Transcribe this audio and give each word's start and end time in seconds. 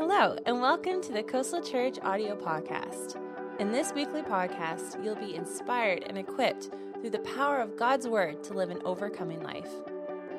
Hello, 0.00 0.34
and 0.46 0.62
welcome 0.62 1.02
to 1.02 1.12
the 1.12 1.22
Coastal 1.22 1.60
Church 1.60 1.98
audio 2.00 2.34
podcast. 2.34 3.20
In 3.58 3.70
this 3.70 3.92
weekly 3.92 4.22
podcast, 4.22 5.04
you'll 5.04 5.14
be 5.14 5.34
inspired 5.34 6.04
and 6.04 6.16
equipped 6.16 6.70
through 6.98 7.10
the 7.10 7.18
power 7.18 7.58
of 7.58 7.76
God's 7.76 8.08
Word 8.08 8.42
to 8.44 8.54
live 8.54 8.70
an 8.70 8.80
overcoming 8.86 9.42
life. 9.42 9.68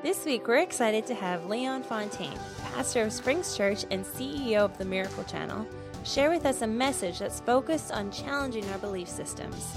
This 0.02 0.26
week, 0.26 0.47
we're 0.47 0.63
excited 0.63 1.05
to 1.05 1.13
have 1.13 1.46
Leon 1.46 1.84
Fontaine, 1.84 2.39
pastor 2.74 3.04
of 3.04 3.13
Springs 3.13 3.55
Church 3.55 3.86
and 3.91 4.04
CEO 4.04 4.61
of 4.61 4.75
the 4.79 4.84
Miracle 4.84 5.23
Channel, 5.25 5.68
share 6.05 6.32
with 6.32 6.48
us 6.48 6.64
a 6.64 6.68
message 6.68 7.20
that's 7.20 7.41
focused 7.41 7.91
on 7.91 8.09
challenging 8.09 8.68
our 8.71 8.80
belief 8.80 9.07
systems. 9.07 9.75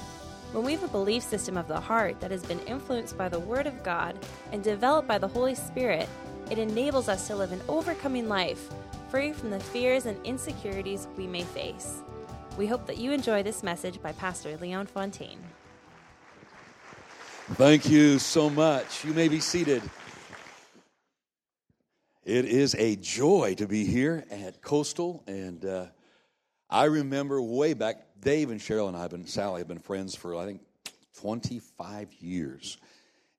When 0.53 0.65
we 0.65 0.73
have 0.73 0.85
a 0.85 0.89
belief 0.89 1.25
system 1.25 1.59
of 1.59 1.69
the 1.69 1.79
heart 1.79 2.21
that 2.21 2.31
has 2.31 2.43
been 2.43 2.61
influenced 2.61 3.19
by 3.19 3.29
the 3.29 3.39
Word 3.39 3.67
of 3.67 3.83
God 3.83 4.19
and 4.51 4.65
developed 4.65 5.09
by 5.09 5.19
the 5.19 5.29
Holy 5.29 5.55
Spirit, 5.55 6.09
it 6.51 6.57
enables 6.57 7.11
us 7.11 7.27
to 7.27 7.37
live 7.37 7.53
an 7.53 7.61
overcoming 7.69 8.31
life 8.31 8.71
free 9.15 9.33
from 9.33 9.49
the 9.49 9.61
fears 9.61 10.07
and 10.07 10.19
insecurities 10.27 11.07
we 11.17 11.25
may 11.25 11.45
face. 11.45 12.03
We 12.59 12.67
hope 12.67 12.85
that 12.89 12.99
you 12.99 13.13
enjoy 13.13 13.45
this 13.45 13.63
message 13.63 14.03
by 14.03 14.11
Pastor 14.11 14.57
Leon 14.57 14.87
Fontaine. 14.87 15.39
Thank 17.53 17.89
you 17.89 18.19
so 18.19 18.51
much. 18.51 19.05
You 19.05 19.15
may 19.15 19.29
be 19.29 19.39
seated. 19.39 19.85
It 22.25 22.45
is 22.45 22.75
a 22.75 22.97
joy 22.97 23.55
to 23.59 23.69
be 23.69 23.85
here 23.85 24.25
at 24.33 24.61
Coastal, 24.63 25.23
and 25.29 25.65
uh, 25.65 25.87
I 26.69 26.87
remember 26.87 27.41
way 27.41 27.73
back, 27.73 28.07
Dave 28.19 28.51
and 28.51 28.59
Cheryl 28.59 28.89
and 28.89 28.97
I 28.97 29.03
have 29.03 29.13
been, 29.13 29.29
Sally 29.29 29.61
have 29.61 29.69
been 29.69 29.79
friends 29.79 30.17
for 30.17 30.35
I 30.35 30.45
think 30.45 30.61
25 31.21 32.13
years, 32.15 32.79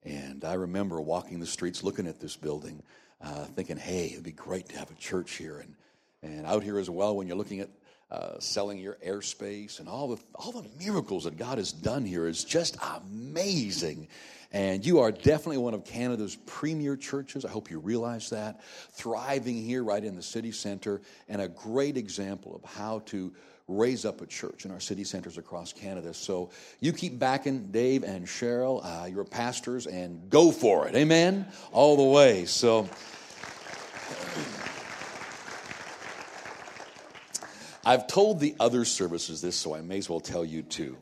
and 0.04 0.46
I 0.46 0.54
remember 0.54 1.02
walking 1.02 1.42
the 1.42 1.46
streets 1.46 1.84
looking 1.84 2.08
at 2.08 2.22
this 2.22 2.38
building 2.38 2.82
uh, 3.26 3.46
thinking, 3.46 3.78
hey, 3.78 4.12
it'd 4.12 4.24
be 4.24 4.32
great 4.32 4.70
to 4.70 4.78
have 4.78 4.92
a 4.92 4.96
church 4.96 5.34
here. 5.34 5.60
And, 5.60 5.76
and 6.22 6.46
out 6.46 6.64
here 6.64 6.78
as 6.78 6.90
well, 6.90 7.16
when 7.16 7.28
you're 7.28 7.38
looking 7.38 7.60
at 7.60 7.70
uh, 8.12 8.40
selling 8.40 8.78
your 8.78 8.98
airspace 9.06 9.80
and 9.80 9.90
all 9.90 10.08
the, 10.08 10.22
all 10.36 10.52
the 10.52 10.68
miracles 10.80 11.24
that 11.24 11.38
God 11.38 11.58
has 11.58 11.72
done 11.72 12.06
here 12.06 12.28
is 12.28 12.44
just 12.44 12.78
amazing. 13.04 14.08
And 14.52 14.86
you 14.86 15.00
are 15.00 15.12
definitely 15.12 15.58
one 15.58 15.74
of 15.74 15.84
Canada's 15.84 16.38
premier 16.46 16.96
churches. 16.96 17.46
I 17.46 17.50
hope 17.50 17.72
you 17.72 17.80
realize 17.80 18.30
that. 18.30 18.64
Thriving 18.92 19.62
here 19.62 19.84
right 19.84 20.04
in 20.04 20.16
the 20.16 20.22
city 20.22 20.52
center, 20.52 21.02
and 21.28 21.42
a 21.42 21.48
great 21.48 21.98
example 21.98 22.56
of 22.56 22.64
how 22.64 23.00
to 23.08 23.34
raise 23.68 24.06
up 24.06 24.22
a 24.22 24.28
church 24.28 24.66
in 24.66 24.72
our 24.72 24.80
city 24.80 25.04
centers 25.04 25.40
across 25.40 25.74
Canada. 25.74 26.14
So 26.14 26.52
you 26.80 26.94
keep 26.94 27.18
backing 27.18 27.72
Dave 27.72 28.04
and 28.04 28.28
Cheryl, 28.28 28.86
uh, 28.86 29.08
your 29.08 29.26
pastors, 29.26 29.88
and 29.88 30.30
go 30.30 30.52
for 30.52 30.88
it. 30.88 30.96
Amen? 30.96 31.48
All 31.72 31.98
the 31.98 32.04
way. 32.04 32.46
So. 32.46 32.88
I've 37.86 38.08
told 38.08 38.40
the 38.40 38.56
other 38.60 38.84
services 38.84 39.42
this, 39.42 39.56
so 39.56 39.76
I 39.76 39.82
may 39.82 40.00
as 40.00 40.10
well 40.10 40.20
tell 40.20 40.44
you 40.44 40.64
too. 40.64 40.98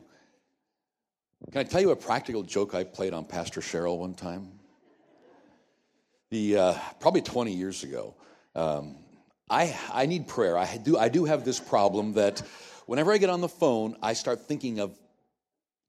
Can 1.50 1.60
I 1.60 1.64
tell 1.64 1.80
you 1.80 1.90
a 1.90 1.96
practical 1.96 2.42
joke 2.42 2.74
I 2.74 2.84
played 2.84 3.14
on 3.14 3.24
Pastor 3.24 3.60
Cheryl 3.60 3.98
one 3.98 4.14
time? 4.14 4.52
The 6.30 6.58
uh, 6.58 6.74
probably 7.00 7.22
20 7.22 7.52
years 7.52 7.84
ago. 7.84 8.14
Um, 8.54 8.96
I 9.48 9.76
I 9.92 10.06
need 10.06 10.28
prayer. 10.28 10.58
I 10.58 10.76
do 10.76 10.98
I 10.98 11.08
do 11.08 11.24
have 11.24 11.44
this 11.44 11.60
problem 11.60 12.14
that 12.14 12.42
whenever 12.86 13.12
I 13.12 13.18
get 13.18 13.30
on 13.30 13.40
the 13.40 13.48
phone, 13.48 13.96
I 14.02 14.12
start 14.12 14.46
thinking 14.46 14.78
of 14.78 14.96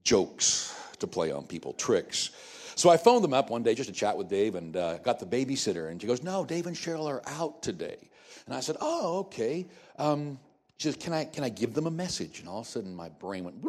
jokes 0.04 0.74
to 1.00 1.08
play 1.08 1.32
on 1.32 1.46
people, 1.46 1.74
tricks. 1.74 2.32
So 2.76 2.90
I 2.90 2.98
phoned 2.98 3.24
them 3.24 3.34
up 3.34 3.50
one 3.50 3.64
day 3.64 3.74
just 3.74 3.90
to 3.90 3.96
chat 3.96 4.18
with 4.18 4.30
Dave 4.30 4.56
and 4.56 4.76
uh, 4.76 4.98
got 4.98 5.20
the 5.20 5.26
babysitter. 5.26 5.90
And 5.90 6.02
she 6.02 6.08
goes, 6.08 6.24
No, 6.24 6.46
Dave 6.46 6.68
and 6.68 6.76
Cheryl 6.76 7.08
are 7.08 7.22
out 7.28 7.64
today. 7.64 7.98
And 8.46 8.56
I 8.56 8.60
said, 8.60 8.78
Oh, 8.82 9.20
okay. 9.20 9.66
Um, 9.98 10.40
she 10.78 10.88
says, 10.88 10.98
can 10.98 11.14
I, 11.14 11.26
can 11.26 11.44
I 11.44 11.50
give 11.50 11.74
them 11.74 11.88
a 11.88 11.92
message? 11.92 12.40
And 12.40 12.50
all 12.50 12.60
of 12.60 12.66
a 12.66 12.70
sudden 12.70 12.96
my 12.96 13.10
brain 13.10 13.44
went. 13.44 13.64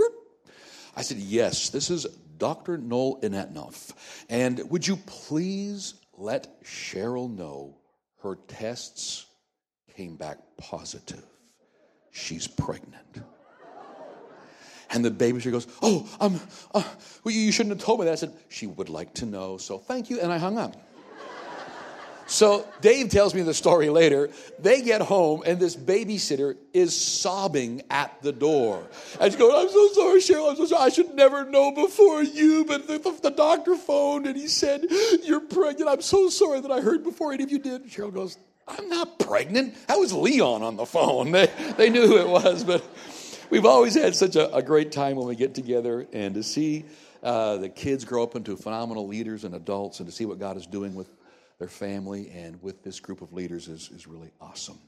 I 0.97 1.03
said, 1.03 1.19
Yes, 1.19 1.69
this 1.69 1.91
is 1.91 2.07
Dr. 2.39 2.79
Noel 2.79 3.21
Inetnoff. 3.21 3.93
And 4.31 4.69
would 4.71 4.87
you 4.87 4.97
please 5.07 5.95
let 6.17 6.63
Cheryl 6.65 7.31
know 7.31 7.77
her 8.23 8.37
tests 8.49 9.27
came 9.95 10.17
back 10.17 10.39
positive? 10.57 11.23
She's 12.11 12.49
pregnant. 12.49 12.95
And 14.89 15.05
the 15.05 15.11
babysitter 15.11 15.53
goes, 15.53 15.67
Oh, 15.83 16.09
um, 16.21 16.41
uh, 16.73 16.83
well, 17.25 17.35
you 17.35 17.53
shouldn't 17.53 17.77
have 17.77 17.85
told 17.85 18.01
me 18.01 18.07
that. 18.07 18.13
I 18.13 18.17
said, 18.17 18.33
She 18.49 18.67
would 18.67 18.89
like 18.89 19.13
to 19.15 19.27
know, 19.27 19.59
so 19.59 19.79
thank 19.79 20.09
you. 20.09 20.21
And 20.21 20.33
I 20.33 20.39
hung 20.39 20.59
up. 20.59 20.77
So 22.27 22.67
Dave 22.81 23.09
tells 23.09 23.35
me 23.35 23.43
the 23.43 23.55
story 23.55 23.89
later. 23.89 24.31
They 24.59 24.83
get 24.83 25.01
home, 25.01 25.43
and 25.47 25.61
this 25.61 25.77
babysitter 25.77 26.57
is 26.73 26.97
sobbing 26.97 27.83
at 27.89 28.21
the 28.21 28.33
door. 28.33 28.87
And 29.21 29.33
she 29.33 29.39
goes, 29.39 29.55
I'm 29.55 29.71
so 29.71 29.89
sorry, 29.93 30.21
Cheryl. 30.21 30.51
I'm 30.51 30.57
so 30.57 30.67
sorry. 30.67 30.83
I 30.83 30.89
should 30.89 31.15
never 31.15 31.45
know 31.45 31.71
before 31.71 32.23
you, 32.23 32.65
but 32.65 32.89
the, 32.89 32.99
the, 32.99 33.13
the 33.23 33.31
doctor 33.31 33.77
phoned 33.77 34.27
and 34.27 34.37
he 34.37 34.49
said, 34.49 34.87
You're 35.23 35.41
pregnant. 35.41 35.89
I'm 35.89 36.03
so 36.03 36.29
sorry 36.29 36.61
that 36.61 36.71
I 36.71 36.81
heard 36.81 37.05
before 37.05 37.33
any 37.33 37.45
of 37.45 37.51
you 37.51 37.61
did. 37.61 37.83
And 37.83 37.91
Cheryl 37.91 38.13
goes, 38.13 38.37
I'm 38.67 38.89
not 38.89 39.21
pregnant. 39.21 39.75
That 39.87 39.99
was 39.99 40.13
Leon 40.13 40.63
on 40.63 40.77
the 40.77 40.87
phone. 40.87 41.31
They, 41.37 41.51
they 41.77 41.91
knew 41.91 42.07
who 42.07 42.19
it 42.19 42.29
was, 42.29 42.65
but 42.65 42.85
we've 43.51 43.67
always 43.67 43.95
had 43.95 44.17
such 44.17 44.37
a, 44.37 44.53
a 44.55 44.63
great 44.63 44.91
time 44.91 45.17
when 45.17 45.29
we 45.29 45.37
get 45.37 45.55
together 45.55 46.07
and 46.13 46.35
to 46.35 46.43
see 46.43 46.85
uh, 47.23 47.59
the 47.59 47.69
kids 47.69 48.05
grow 48.05 48.23
up 48.23 48.35
into 48.35 48.57
phenomenal 48.57 49.07
leaders 49.07 49.45
and 49.45 49.55
adults 49.55 50.01
and 50.01 50.09
to 50.09 50.15
see 50.15 50.25
what 50.25 50.39
God 50.39 50.57
is 50.57 50.67
doing 50.67 50.95
with 50.95 51.09
their 51.59 51.69
family 51.69 52.31
and 52.35 52.63
with 52.63 52.83
this 52.83 53.01
group 53.01 53.23
of 53.23 53.33
leaders 53.33 53.69
is, 53.69 53.91
is 53.95 54.07
really 54.07 54.31
awesome. 54.41 54.79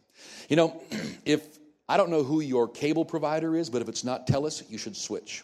You 0.48 0.56
know, 0.56 0.82
if 1.24 1.58
I 1.88 1.96
don't 1.96 2.10
know 2.10 2.22
who 2.22 2.40
your 2.40 2.68
cable 2.68 3.04
provider 3.04 3.56
is, 3.56 3.70
but 3.70 3.80
if 3.80 3.88
it's 3.88 4.04
not 4.04 4.26
TELUS, 4.26 4.70
you 4.70 4.78
should 4.78 4.96
switch. 4.96 5.42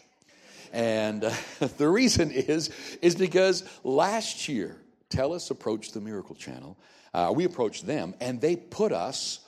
And 0.72 1.24
uh, 1.24 1.32
the 1.78 1.88
reason 1.88 2.30
is, 2.30 2.70
is 3.00 3.14
because 3.14 3.64
last 3.82 4.48
year, 4.48 4.76
TELUS 5.08 5.50
approached 5.50 5.94
the 5.94 6.00
Miracle 6.00 6.34
Channel. 6.34 6.76
Uh, 7.14 7.32
we 7.34 7.44
approached 7.44 7.86
them, 7.86 8.14
and 8.20 8.40
they 8.40 8.56
put 8.56 8.92
us, 8.92 9.40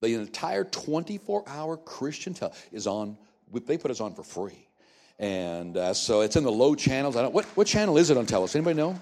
the 0.00 0.14
entire 0.14 0.64
24 0.64 1.44
hour 1.46 1.76
Christian 1.76 2.32
tel 2.34 2.54
is 2.72 2.86
on, 2.86 3.18
they 3.52 3.76
put 3.76 3.90
us 3.90 4.00
on 4.00 4.14
for 4.14 4.22
free. 4.22 4.66
And 5.18 5.76
uh, 5.76 5.92
so 5.92 6.22
it's 6.22 6.36
in 6.36 6.44
the 6.44 6.52
low 6.52 6.74
channels. 6.74 7.14
I 7.14 7.22
don't, 7.22 7.34
what, 7.34 7.44
what 7.54 7.66
channel 7.66 7.98
is 7.98 8.08
it 8.08 8.16
on 8.16 8.24
TELUS? 8.24 8.56
Anybody 8.56 8.76
know? 8.76 8.98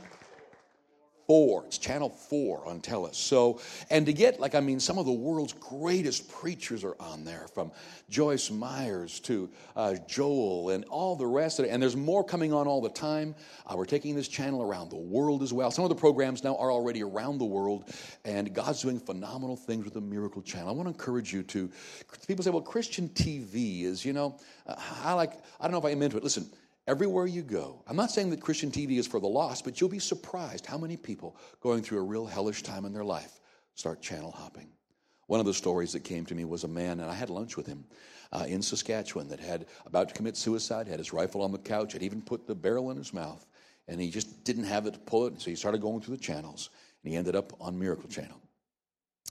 Four. 1.29 1.63
It's 1.67 1.77
channel 1.77 2.09
four 2.09 2.67
on 2.67 2.81
TELUS. 2.81 3.15
So, 3.15 3.61
and 3.91 4.07
to 4.07 4.15
get, 4.15 4.41
like, 4.41 4.55
I 4.55 4.61
mean, 4.61 4.81
some 4.81 4.97
of 4.97 5.05
the 5.05 5.13
world's 5.13 5.53
greatest 5.53 6.27
preachers 6.33 6.83
are 6.83 6.97
on 6.99 7.23
there, 7.23 7.47
from 7.55 7.71
Joyce 8.09 8.51
Myers 8.51 9.21
to 9.21 9.51
uh, 9.77 9.97
Joel 10.09 10.71
and 10.71 10.87
all 10.87 11.17
the 11.17 11.27
rest 11.27 11.59
of 11.59 11.67
it. 11.67 11.69
And 11.69 11.83
there's 11.83 11.97
more 11.97 12.25
coming 12.25 12.55
on 12.55 12.67
all 12.67 12.81
the 12.81 12.89
time. 12.89 13.35
Uh, 13.67 13.75
we're 13.77 13.85
taking 13.85 14.17
this 14.17 14.27
channel 14.27 14.63
around 14.63 14.89
the 14.89 14.97
world 14.97 15.43
as 15.43 15.53
well. 15.53 15.71
Some 15.71 15.85
of 15.85 15.91
the 15.91 15.95
programs 15.95 16.43
now 16.43 16.57
are 16.57 16.73
already 16.73 17.03
around 17.03 17.37
the 17.37 17.45
world, 17.45 17.93
and 18.25 18.55
God's 18.55 18.81
doing 18.81 18.99
phenomenal 18.99 19.55
things 19.55 19.85
with 19.85 19.93
the 19.93 20.01
Miracle 20.01 20.41
Channel. 20.41 20.71
I 20.71 20.73
want 20.73 20.87
to 20.87 20.95
encourage 20.95 21.31
you 21.31 21.43
to. 21.43 21.71
People 22.27 22.43
say, 22.43 22.51
well, 22.51 22.63
Christian 22.63 23.11
TV 23.11 23.83
is, 23.83 24.03
you 24.03 24.15
know, 24.15 24.39
uh, 24.67 24.77
I 25.05 25.13
like, 25.13 25.35
I 25.61 25.65
don't 25.65 25.73
know 25.73 25.79
if 25.79 25.85
I'm 25.85 26.01
into 26.01 26.17
it. 26.17 26.25
Listen, 26.25 26.49
Everywhere 26.89 27.27
you 27.27 27.43
go, 27.43 27.83
I'm 27.87 27.97
not 27.97 28.11
saying 28.11 28.31
that 28.31 28.41
Christian 28.41 28.71
TV 28.71 28.93
is 28.99 29.07
for 29.07 29.21
the 29.21 29.27
lost, 29.27 29.63
but 29.63 29.79
you'll 29.79 29.91
be 29.91 29.99
surprised 29.99 30.65
how 30.65 30.79
many 30.79 30.97
people 30.97 31.37
going 31.61 31.83
through 31.83 31.99
a 31.99 32.03
real 32.03 32.25
hellish 32.25 32.63
time 32.63 32.87
in 32.87 32.95
their 32.95 33.05
life 33.05 33.41
start 33.75 34.01
channel 34.01 34.31
hopping. 34.31 34.71
One 35.27 35.39
of 35.39 35.45
the 35.45 35.53
stories 35.53 35.93
that 35.93 36.01
came 36.03 36.25
to 36.25 36.35
me 36.35 36.47
was 36.47 36.65
a 36.65 36.69
man, 36.69 37.01
and 37.01 37.11
I 37.11 37.13
had 37.13 37.29
lunch 37.29 37.59
with 37.59 37.67
him 37.67 37.85
uh, 38.33 38.47
in 38.49 38.63
Saskatchewan 38.63 39.29
that 39.29 39.39
had 39.39 39.67
about 39.85 40.09
to 40.09 40.15
commit 40.15 40.35
suicide, 40.35 40.89
had 40.89 40.99
his 40.99 41.13
rifle 41.13 41.43
on 41.43 41.53
the 41.53 41.59
couch, 41.59 41.93
had 41.93 42.03
even 42.03 42.23
put 42.23 42.47
the 42.47 42.55
barrel 42.55 42.91
in 42.91 42.97
his 42.97 43.13
mouth, 43.13 43.45
and 43.87 44.01
he 44.01 44.11
just 44.11 44.43
didn't 44.45 44.65
have 44.65 44.87
it 44.87 44.95
to 44.95 45.01
pull 45.01 45.27
it, 45.27 45.39
so 45.43 45.51
he 45.51 45.57
started 45.57 45.83
going 45.83 46.01
through 46.01 46.17
the 46.17 46.23
channels, 46.23 46.71
and 47.05 47.13
he 47.13 47.19
ended 47.19 47.37
up 47.37 47.53
on 47.61 47.79
Miracle 47.79 48.09
Channel. 48.09 48.41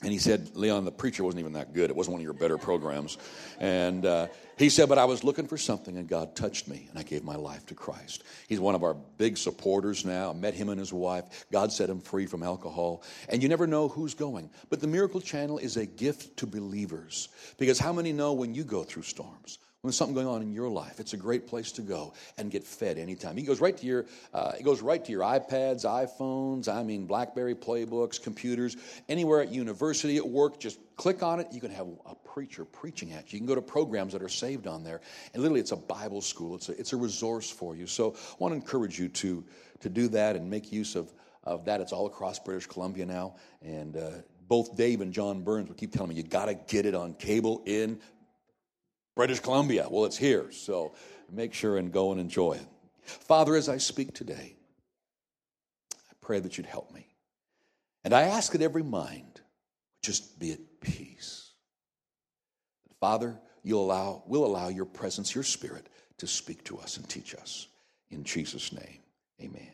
And 0.03 0.11
he 0.11 0.19
said, 0.19 0.55
Leon, 0.55 0.85
the 0.85 0.91
preacher 0.91 1.23
wasn't 1.23 1.39
even 1.39 1.53
that 1.53 1.73
good. 1.73 1.89
It 1.89 1.95
wasn't 1.95 2.13
one 2.13 2.21
of 2.21 2.23
your 2.23 2.33
better 2.33 2.59
programs. 2.59 3.17
And 3.59 4.05
uh, 4.05 4.27
he 4.55 4.69
said, 4.69 4.89
but 4.89 4.99
I 4.99 5.05
was 5.05 5.23
looking 5.23 5.47
for 5.47 5.57
something, 5.57 5.97
and 5.97 6.07
God 6.07 6.35
touched 6.35 6.67
me, 6.67 6.85
and 6.89 6.99
I 6.99 7.01
gave 7.01 7.23
my 7.23 7.35
life 7.35 7.65
to 7.67 7.73
Christ. 7.73 8.23
He's 8.47 8.59
one 8.59 8.75
of 8.75 8.83
our 8.83 8.93
big 8.93 9.37
supporters 9.37 10.05
now. 10.05 10.29
I 10.29 10.33
met 10.33 10.53
him 10.53 10.69
and 10.69 10.79
his 10.79 10.93
wife. 10.93 11.45
God 11.51 11.71
set 11.71 11.89
him 11.89 11.99
free 11.99 12.27
from 12.27 12.43
alcohol. 12.43 13.01
And 13.27 13.41
you 13.41 13.49
never 13.49 13.65
know 13.65 13.87
who's 13.87 14.13
going. 14.13 14.51
But 14.69 14.81
the 14.81 14.87
Miracle 14.87 15.19
Channel 15.19 15.57
is 15.57 15.77
a 15.77 15.87
gift 15.87 16.37
to 16.37 16.45
believers. 16.45 17.29
Because 17.57 17.79
how 17.79 17.91
many 17.91 18.13
know 18.13 18.33
when 18.33 18.53
you 18.53 18.63
go 18.63 18.83
through 18.83 19.03
storms? 19.03 19.57
When 19.81 19.89
there's 19.89 19.97
something 19.97 20.15
going 20.15 20.27
on 20.27 20.41
in 20.41 20.51
your 20.51 20.69
life, 20.69 20.99
it's 20.99 21.13
a 21.13 21.17
great 21.17 21.45
place 21.45 21.71
to 21.73 21.83
go 21.83 22.13
and 22.39 22.49
get 22.49 22.63
fed 22.63 22.97
anytime. 22.97 23.37
He 23.37 23.43
goes 23.43 23.61
right 23.61 23.77
to 23.77 23.85
your, 23.85 24.05
uh, 24.33 24.53
it 24.59 24.63
goes 24.63 24.81
right 24.81 25.03
to 25.05 25.11
your 25.11 25.21
iPads, 25.21 25.85
iPhones, 25.85 26.67
I 26.67 26.81
mean 26.81 27.05
BlackBerry 27.05 27.53
playbooks, 27.53 28.21
computers, 28.21 28.75
anywhere 29.07 29.39
at 29.39 29.51
university, 29.51 30.17
at 30.17 30.27
work. 30.27 30.59
Just 30.59 30.79
click 30.95 31.21
on 31.21 31.39
it. 31.39 31.47
You 31.51 31.61
can 31.61 31.69
have 31.69 31.87
a 32.07 32.15
preacher 32.15 32.65
preaching 32.65 33.13
at 33.13 33.31
you. 33.31 33.37
You 33.37 33.39
can 33.41 33.47
go 33.47 33.53
to 33.53 33.61
programs 33.61 34.13
that 34.13 34.23
are 34.23 34.29
saved 34.29 34.65
on 34.65 34.83
there, 34.83 34.99
and 35.33 35.43
literally, 35.43 35.59
it's 35.59 35.71
a 35.71 35.77
Bible 35.77 36.21
school. 36.21 36.55
It's 36.55 36.69
a, 36.69 36.79
it's 36.79 36.93
a 36.93 36.97
resource 36.97 37.49
for 37.49 37.75
you. 37.75 37.85
So, 37.85 38.15
I 38.15 38.35
want 38.39 38.53
to 38.53 38.55
encourage 38.55 38.97
you 38.97 39.09
to 39.09 39.45
to 39.81 39.89
do 39.89 40.07
that 40.07 40.35
and 40.35 40.49
make 40.49 40.71
use 40.71 40.95
of 40.95 41.13
of 41.43 41.65
that. 41.65 41.81
It's 41.81 41.93
all 41.93 42.07
across 42.07 42.39
British 42.39 42.65
Columbia 42.65 43.05
now, 43.05 43.35
and 43.61 43.95
uh, 43.95 44.09
both 44.47 44.75
Dave 44.75 45.01
and 45.01 45.13
John 45.13 45.43
Burns 45.43 45.67
would 45.69 45.77
keep 45.77 45.91
telling 45.91 46.09
me, 46.09 46.15
you 46.15 46.23
got 46.23 46.45
to 46.45 46.55
get 46.55 46.85
it 46.85 46.95
on 46.95 47.13
cable 47.13 47.61
in 47.65 47.99
British 49.17 49.39
Columbia. 49.39 49.87
Well, 49.89 50.05
it's 50.05 50.15
here, 50.15 50.51
so 50.51 50.93
make 51.29 51.53
sure 51.53 51.77
and 51.77 51.91
go 51.91 52.11
and 52.11 52.21
enjoy 52.21 52.53
it. 52.53 52.67
Father, 53.01 53.55
as 53.55 53.67
I 53.67 53.77
speak 53.77 54.13
today, 54.13 54.55
I 55.91 56.13
pray 56.21 56.39
that 56.39 56.57
you'd 56.57 56.67
help 56.67 56.93
me. 56.93 57.07
And 58.03 58.13
I 58.13 58.21
ask 58.21 58.51
that 58.51 58.61
every 58.61 58.83
mind 58.83 59.41
just 60.03 60.39
be 60.39 60.53
at 60.53 60.59
peace. 60.79 61.51
Father, 62.99 63.39
you'll 63.63 63.83
allow, 63.83 64.23
will 64.27 64.45
allow 64.45 64.69
your 64.69 64.85
presence, 64.85 65.33
your 65.33 65.43
spirit, 65.43 65.87
to 66.19 66.27
speak 66.27 66.63
to 66.65 66.77
us 66.77 66.97
and 66.97 67.09
teach 67.09 67.33
us. 67.33 67.67
In 68.11 68.23
Jesus' 68.23 68.71
name, 68.71 68.99
amen. 69.41 69.71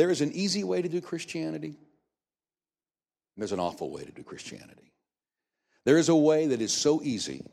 There 0.00 0.08
is 0.08 0.22
an 0.22 0.32
easy 0.32 0.64
way 0.64 0.80
to 0.80 0.88
do 0.88 1.02
Christianity, 1.02 1.76
there's 3.36 3.52
an 3.52 3.60
awful 3.60 3.90
way 3.90 4.02
to 4.02 4.10
do 4.10 4.22
Christianity. 4.22 4.94
There 5.84 5.98
is 5.98 6.08
a 6.08 6.16
way 6.16 6.46
that 6.46 6.62
is 6.62 6.72
so 6.72 7.02
easy 7.02 7.44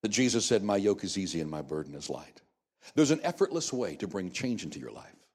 that 0.00 0.08
Jesus 0.08 0.46
said, 0.46 0.62
My 0.62 0.78
yoke 0.78 1.04
is 1.04 1.18
easy 1.18 1.42
and 1.42 1.50
my 1.50 1.60
burden 1.60 1.94
is 1.94 2.08
light. 2.08 2.40
There's 2.94 3.10
an 3.10 3.20
effortless 3.22 3.70
way 3.70 3.96
to 3.96 4.08
bring 4.08 4.30
change 4.30 4.64
into 4.64 4.80
your 4.80 4.92
life, 4.92 5.28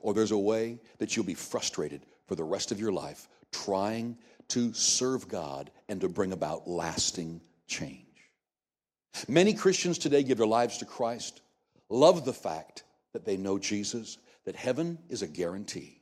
or 0.00 0.14
there's 0.14 0.30
a 0.30 0.38
way 0.38 0.78
that 0.98 1.16
you'll 1.16 1.24
be 1.24 1.34
frustrated 1.34 2.06
for 2.28 2.36
the 2.36 2.44
rest 2.44 2.70
of 2.70 2.78
your 2.78 2.92
life 2.92 3.26
trying 3.50 4.16
to 4.50 4.72
serve 4.74 5.26
God 5.26 5.72
and 5.88 6.00
to 6.02 6.08
bring 6.08 6.32
about 6.32 6.68
lasting 6.68 7.40
change. 7.66 8.30
Many 9.26 9.54
Christians 9.54 9.98
today 9.98 10.22
give 10.22 10.38
their 10.38 10.46
lives 10.46 10.78
to 10.78 10.84
Christ, 10.84 11.40
love 11.90 12.24
the 12.24 12.32
fact 12.32 12.84
that 13.12 13.24
they 13.24 13.36
know 13.36 13.58
Jesus, 13.58 14.18
that 14.44 14.54
heaven 14.54 14.98
is 15.08 15.22
a 15.22 15.26
guarantee 15.26 15.95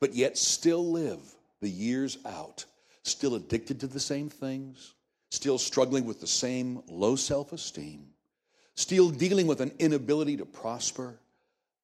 but 0.00 0.14
yet 0.14 0.36
still 0.36 0.90
live 0.90 1.20
the 1.60 1.68
years 1.68 2.18
out, 2.26 2.64
still 3.02 3.34
addicted 3.34 3.80
to 3.80 3.86
the 3.86 4.00
same 4.00 4.28
things, 4.28 4.94
still 5.30 5.58
struggling 5.58 6.04
with 6.04 6.20
the 6.20 6.26
same 6.26 6.82
low 6.88 7.16
self 7.16 7.52
esteem, 7.52 8.06
still 8.74 9.10
dealing 9.10 9.46
with 9.46 9.60
an 9.60 9.72
inability 9.78 10.36
to 10.36 10.44
prosper, 10.44 11.18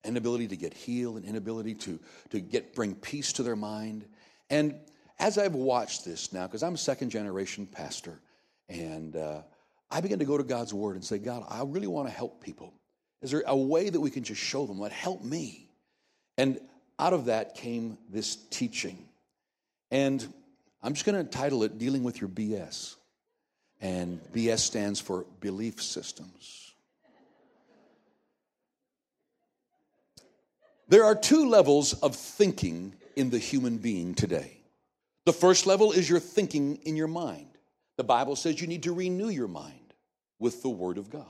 inability 0.04 0.48
to 0.48 0.56
get 0.56 0.74
healed, 0.74 1.16
an 1.16 1.24
inability 1.24 1.74
to, 1.74 1.98
to 2.30 2.40
get 2.40 2.74
bring 2.74 2.94
peace 2.94 3.32
to 3.34 3.42
their 3.42 3.56
mind. 3.56 4.04
And 4.48 4.74
as 5.18 5.38
I've 5.38 5.54
watched 5.54 6.04
this 6.04 6.32
now, 6.32 6.46
because 6.46 6.62
I'm 6.62 6.74
a 6.74 6.78
second 6.78 7.10
generation 7.10 7.66
pastor, 7.66 8.20
and 8.68 9.16
uh, 9.16 9.42
I 9.90 10.00
begin 10.00 10.18
to 10.20 10.24
go 10.24 10.38
to 10.38 10.44
God's 10.44 10.72
Word 10.72 10.96
and 10.96 11.04
say, 11.04 11.18
God, 11.18 11.44
I 11.48 11.62
really 11.64 11.86
want 11.86 12.08
to 12.08 12.14
help 12.14 12.42
people. 12.42 12.72
Is 13.20 13.30
there 13.30 13.42
a 13.46 13.56
way 13.56 13.90
that 13.90 14.00
we 14.00 14.10
can 14.10 14.22
just 14.22 14.40
show 14.40 14.66
them 14.66 14.78
what 14.78 14.92
help 14.92 15.22
me? 15.22 15.69
Out 17.00 17.14
of 17.14 17.24
that 17.24 17.54
came 17.54 17.96
this 18.10 18.36
teaching. 18.36 18.98
And 19.90 20.22
I'm 20.82 20.92
just 20.92 21.06
going 21.06 21.16
to 21.16 21.24
title 21.24 21.62
it 21.62 21.78
Dealing 21.78 22.04
with 22.04 22.20
Your 22.20 22.28
BS. 22.28 22.96
And 23.80 24.20
BS 24.34 24.58
stands 24.58 25.00
for 25.00 25.24
belief 25.40 25.82
systems. 25.82 26.74
There 30.88 31.04
are 31.04 31.14
two 31.14 31.48
levels 31.48 31.94
of 31.94 32.14
thinking 32.14 32.92
in 33.16 33.30
the 33.30 33.38
human 33.38 33.78
being 33.78 34.14
today. 34.14 34.58
The 35.24 35.32
first 35.32 35.66
level 35.66 35.92
is 35.92 36.06
your 36.06 36.20
thinking 36.20 36.76
in 36.82 36.96
your 36.96 37.08
mind. 37.08 37.46
The 37.96 38.04
Bible 38.04 38.36
says 38.36 38.60
you 38.60 38.66
need 38.66 38.82
to 38.82 38.92
renew 38.92 39.30
your 39.30 39.48
mind 39.48 39.94
with 40.38 40.60
the 40.60 40.68
Word 40.68 40.98
of 40.98 41.08
God. 41.08 41.24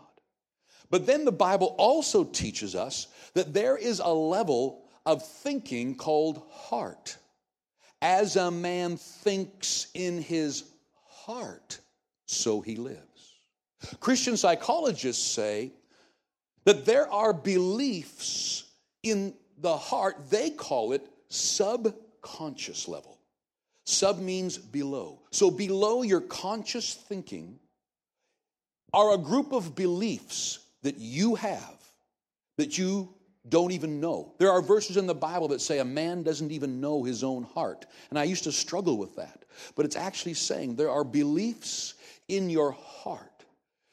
But 0.91 1.07
then 1.07 1.25
the 1.25 1.31
Bible 1.31 1.77
also 1.79 2.25
teaches 2.25 2.75
us 2.75 3.07
that 3.35 3.55
there 3.55 3.77
is 3.77 4.01
a 4.01 4.09
level 4.09 4.90
of 5.11 5.27
thinking 5.27 5.97
called 5.97 6.41
heart. 6.53 7.17
As 8.01 8.37
a 8.37 8.49
man 8.49 8.97
thinks 8.97 9.89
in 9.93 10.23
his 10.23 10.65
heart, 11.09 11.81
so 12.27 12.61
he 12.61 12.77
lives. 12.77 13.35
Christian 13.99 14.37
psychologists 14.37 15.27
say 15.27 15.73
that 16.65 16.87
there 16.87 17.11
are 17.11 17.33
beliefs 17.33 18.71
in 19.03 19.35
the 19.59 19.77
heart, 19.77 20.31
they 20.31 20.51
call 20.51 20.93
it 20.93 21.05
subconscious 21.29 22.87
level. 22.87 23.19
Sub 23.87 24.21
means 24.21 24.59
below. 24.59 25.23
So, 25.33 25.51
below 25.51 26.03
your 26.03 26.21
conscious 26.21 26.95
thinking 26.95 27.59
are 28.93 29.15
a 29.15 29.19
group 29.19 29.53
of 29.53 29.75
beliefs 29.75 30.61
that 30.83 30.99
you 30.99 31.35
have 31.35 31.83
that 32.57 32.79
you 32.79 33.13
don't 33.49 33.73
even 33.73 34.01
know. 34.01 34.35
There 34.39 34.51
are 34.51 34.61
verses 34.61 34.97
in 34.97 35.07
the 35.07 35.15
Bible 35.15 35.49
that 35.49 35.61
say 35.61 35.79
a 35.79 35.85
man 35.85 36.23
doesn't 36.23 36.51
even 36.51 36.81
know 36.81 37.03
his 37.03 37.25
own 37.25 37.45
heart. 37.45 37.87
And 38.11 38.19
I 38.19 38.25
used 38.25 38.45
to 38.45 38.53
struggle 38.53 38.99
with 38.99 39.17
that. 39.17 39.45
But 39.75 39.87
it's 39.87 39.97
actually 39.97 40.35
saying 40.35 40.77
there 40.77 40.91
are 40.91 41.05
beliefs 41.05 41.95
in 42.29 42.51
your 42.51 42.73
heart 42.73 43.27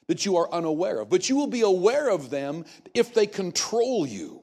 that 0.08 0.26
you 0.26 0.38
are 0.38 0.52
unaware 0.52 1.00
of, 1.00 1.10
but 1.10 1.30
you 1.30 1.36
will 1.36 1.48
be 1.48 1.62
aware 1.62 2.10
of 2.10 2.30
them 2.30 2.66
if 2.94 3.14
they 3.14 3.28
control 3.28 4.06
you. 4.06 4.42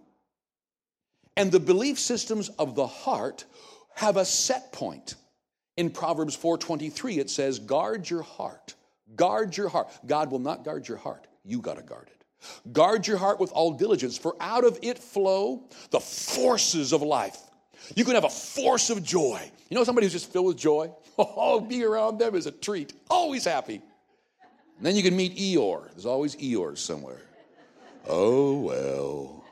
And 1.37 1.51
the 1.51 1.61
belief 1.61 1.99
systems 1.99 2.49
of 2.51 2.75
the 2.75 2.87
heart 2.87 3.45
have 3.95 4.17
a 4.17 4.25
set 4.25 4.73
point. 4.73 5.15
In 5.77 5.91
Proverbs 5.91 6.37
4:23 6.37 7.19
it 7.19 7.31
says 7.31 7.59
guard 7.59 8.09
your 8.09 8.23
heart. 8.23 8.75
Guard 9.17 9.57
your 9.57 9.69
heart. 9.69 9.89
God 10.07 10.31
will 10.31 10.39
not 10.39 10.65
guard 10.65 10.87
your 10.87 10.99
heart. 10.99 11.27
You 11.45 11.61
got 11.61 11.77
to 11.77 11.83
guard 11.83 12.09
it. 12.09 12.14
Guard 12.73 13.07
your 13.07 13.17
heart 13.17 13.41
with 13.41 13.53
all 13.53 13.73
diligence, 13.73 14.17
for 14.19 14.37
out 14.41 14.65
of 14.65 14.79
it 14.83 14.99
flow 14.99 15.63
the 15.91 16.01
forces 16.01 16.93
of 16.93 17.03
life. 17.03 17.39
You 17.95 18.05
can 18.05 18.15
have 18.15 18.25
a 18.25 18.31
force 18.31 18.91
of 18.91 19.03
joy. 19.03 19.41
You 19.69 19.77
know 19.77 19.85
somebody 19.85 20.07
who's 20.07 20.13
just 20.13 20.33
filled 20.33 20.47
with 20.47 20.57
joy? 20.57 20.91
Oh, 21.17 21.61
being 21.61 21.85
around 21.85 22.19
them 22.19 22.35
is 22.35 22.47
a 22.47 22.51
treat. 22.51 22.93
Always 23.09 23.45
happy. 23.45 23.81
And 24.79 24.85
then 24.85 24.97
you 24.97 25.03
can 25.05 25.17
meet 25.17 25.37
Eeyore. 25.37 25.89
There's 25.93 26.07
always 26.07 26.35
Eeyores 26.35 26.79
somewhere. 26.79 27.21
Oh, 28.09 28.59
well. 28.59 29.45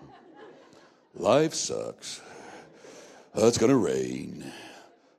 Life 1.15 1.55
sucks. 1.55 2.21
Oh, 3.37 3.47
it's 3.47 3.59
going 3.59 3.71
to 3.71 3.77
rain. 3.77 4.45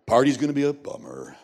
Party's 0.06 0.36
going 0.36 0.50
to 0.50 0.54
be 0.54 0.64
a 0.64 0.74
bummer. 0.74 1.38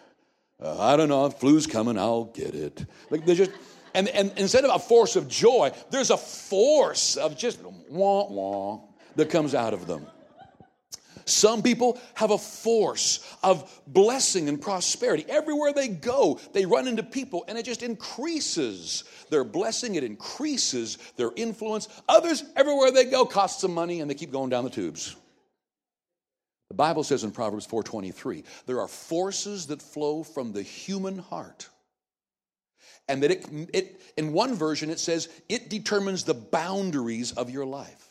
Uh, 0.61 0.77
I 0.81 0.97
don't 0.97 1.07
know. 1.07 1.29
Flu's 1.29 1.65
coming. 1.65 1.97
I'll 1.97 2.25
get 2.25 2.53
it. 2.53 2.85
Like, 3.09 3.25
there's 3.25 3.37
just 3.37 3.51
and, 3.93 4.07
and 4.09 4.31
instead 4.37 4.65
of 4.65 4.75
a 4.75 4.79
force 4.79 5.15
of 5.15 5.27
joy, 5.27 5.71
there's 5.91 6.09
a 6.09 6.17
force 6.17 7.17
of 7.17 7.37
just 7.37 7.61
wah 7.89 8.27
wah 8.29 8.79
that 9.15 9.29
comes 9.29 9.55
out 9.55 9.73
of 9.73 9.87
them. 9.87 10.05
Some 11.29 11.61
people 11.61 11.99
have 12.15 12.31
a 12.31 12.37
force 12.37 13.19
of 13.43 13.81
blessing 13.85 14.49
and 14.49 14.59
prosperity. 14.59 15.25
Everywhere 15.29 15.73
they 15.73 15.87
go, 15.87 16.39
they 16.53 16.65
run 16.65 16.87
into 16.87 17.03
people 17.03 17.45
and 17.47 17.57
it 17.57 17.65
just 17.65 17.83
increases 17.83 19.03
their 19.29 19.43
blessing, 19.43 19.95
it 19.95 20.03
increases 20.03 20.97
their 21.17 21.31
influence. 21.35 21.87
Others, 22.07 22.43
everywhere 22.55 22.91
they 22.91 23.05
go, 23.05 23.25
cost 23.25 23.59
some 23.59 23.73
money 23.73 24.01
and 24.01 24.09
they 24.09 24.15
keep 24.15 24.31
going 24.31 24.49
down 24.49 24.63
the 24.63 24.69
tubes. 24.71 25.15
The 26.69 26.75
Bible 26.75 27.03
says 27.03 27.23
in 27.23 27.31
Proverbs 27.31 27.65
4:23, 27.67 28.43
there 28.65 28.79
are 28.79 28.87
forces 28.87 29.67
that 29.67 29.81
flow 29.81 30.23
from 30.23 30.51
the 30.51 30.63
human 30.63 31.19
heart 31.19 31.69
and 33.09 33.23
that 33.23 33.31
it, 33.31 33.45
it 33.73 34.01
in 34.15 34.31
one 34.31 34.55
version 34.55 34.89
it 34.89 34.99
says 34.99 35.27
it 35.49 35.69
determines 35.69 36.23
the 36.23 36.33
boundaries 36.33 37.31
of 37.33 37.49
your 37.49 37.65
life 37.65 38.09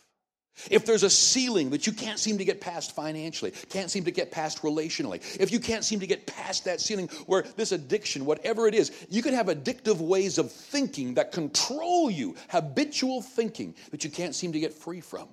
if 0.70 0.84
there's 0.84 1.02
a 1.02 1.10
ceiling 1.10 1.70
that 1.70 1.86
you 1.86 1.92
can't 1.92 2.18
seem 2.18 2.38
to 2.38 2.44
get 2.44 2.60
past 2.60 2.94
financially, 2.94 3.52
can't 3.68 3.90
seem 3.90 4.04
to 4.04 4.10
get 4.10 4.30
past 4.30 4.62
relationally, 4.62 5.20
if 5.40 5.52
you 5.52 5.60
can't 5.60 5.84
seem 5.84 6.00
to 6.00 6.06
get 6.06 6.26
past 6.26 6.64
that 6.64 6.80
ceiling 6.80 7.08
where 7.26 7.42
this 7.56 7.72
addiction, 7.72 8.24
whatever 8.24 8.66
it 8.66 8.74
is, 8.74 9.06
you 9.08 9.22
can 9.22 9.34
have 9.34 9.46
addictive 9.46 9.98
ways 9.98 10.38
of 10.38 10.50
thinking 10.50 11.14
that 11.14 11.32
control 11.32 12.10
you, 12.10 12.34
habitual 12.50 13.22
thinking 13.22 13.74
that 13.90 14.04
you 14.04 14.10
can't 14.10 14.34
seem 14.34 14.52
to 14.52 14.60
get 14.60 14.74
free 14.74 15.00
from. 15.00 15.28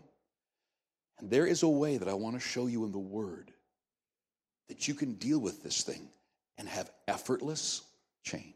And 1.19 1.29
there 1.29 1.47
is 1.47 1.63
a 1.63 1.67
way 1.67 1.97
that 1.97 2.07
I 2.07 2.13
want 2.13 2.35
to 2.35 2.39
show 2.39 2.67
you 2.67 2.85
in 2.85 2.91
the 2.91 2.99
Word 2.99 3.51
that 4.67 4.87
you 4.87 4.93
can 4.93 5.13
deal 5.13 5.39
with 5.39 5.63
this 5.63 5.83
thing 5.83 6.09
and 6.57 6.67
have 6.67 6.91
effortless 7.07 7.81
change. 8.23 8.53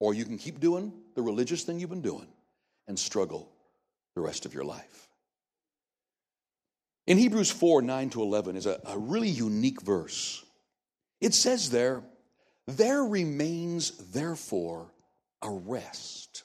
Or 0.00 0.14
you 0.14 0.24
can 0.24 0.38
keep 0.38 0.60
doing 0.60 0.92
the 1.14 1.22
religious 1.22 1.62
thing 1.62 1.78
you've 1.78 1.90
been 1.90 2.02
doing 2.02 2.28
and 2.88 2.98
struggle 2.98 3.50
the 4.14 4.20
rest 4.20 4.46
of 4.46 4.54
your 4.54 4.64
life. 4.64 5.08
In 7.06 7.18
Hebrews 7.18 7.50
4 7.50 7.82
9 7.82 8.10
to 8.10 8.22
11 8.22 8.56
is 8.56 8.66
a, 8.66 8.80
a 8.86 8.98
really 8.98 9.28
unique 9.28 9.82
verse. 9.82 10.44
It 11.20 11.34
says 11.34 11.70
there, 11.70 12.02
there 12.66 13.02
remains 13.04 13.90
therefore 14.12 14.92
a 15.42 15.50
rest, 15.50 16.44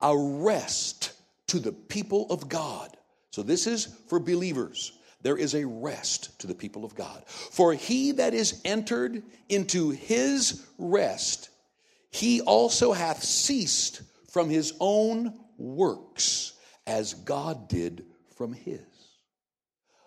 a 0.00 0.16
rest 0.16 1.12
to 1.48 1.58
the 1.58 1.72
people 1.72 2.26
of 2.30 2.48
God. 2.48 2.96
So 3.30 3.42
this 3.42 3.66
is 3.66 3.86
for 4.08 4.18
believers. 4.18 4.92
There 5.22 5.36
is 5.36 5.54
a 5.54 5.66
rest 5.66 6.38
to 6.40 6.46
the 6.46 6.54
people 6.54 6.84
of 6.84 6.94
God. 6.94 7.22
For 7.26 7.72
he 7.72 8.12
that 8.12 8.34
is 8.34 8.60
entered 8.64 9.22
into 9.48 9.90
his 9.90 10.66
rest 10.78 11.48
he 12.14 12.42
also 12.42 12.92
hath 12.92 13.24
ceased 13.24 14.02
from 14.30 14.48
his 14.48 14.72
own 14.78 15.36
works 15.58 16.52
as 16.86 17.12
God 17.12 17.68
did 17.68 18.04
from 18.36 18.52
his. 18.52 18.78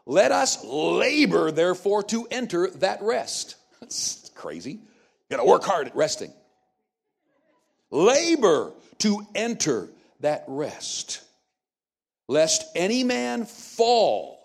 Let 0.05 0.31
us 0.31 0.63
labor, 0.63 1.51
therefore, 1.51 2.03
to 2.03 2.25
enter 2.31 2.69
that 2.75 3.01
rest. 3.01 3.57
That's 3.81 4.31
crazy. 4.35 4.71
You 4.71 5.35
got 5.35 5.43
to 5.43 5.49
work 5.49 5.65
hard 5.65 5.87
at 5.87 5.97
resting. 5.97 6.31
Labor 7.91 8.71
to 8.99 9.27
enter 9.35 9.89
that 10.21 10.45
rest, 10.47 11.21
lest 12.29 12.63
any 12.73 13.03
man 13.03 13.43
fall 13.43 14.39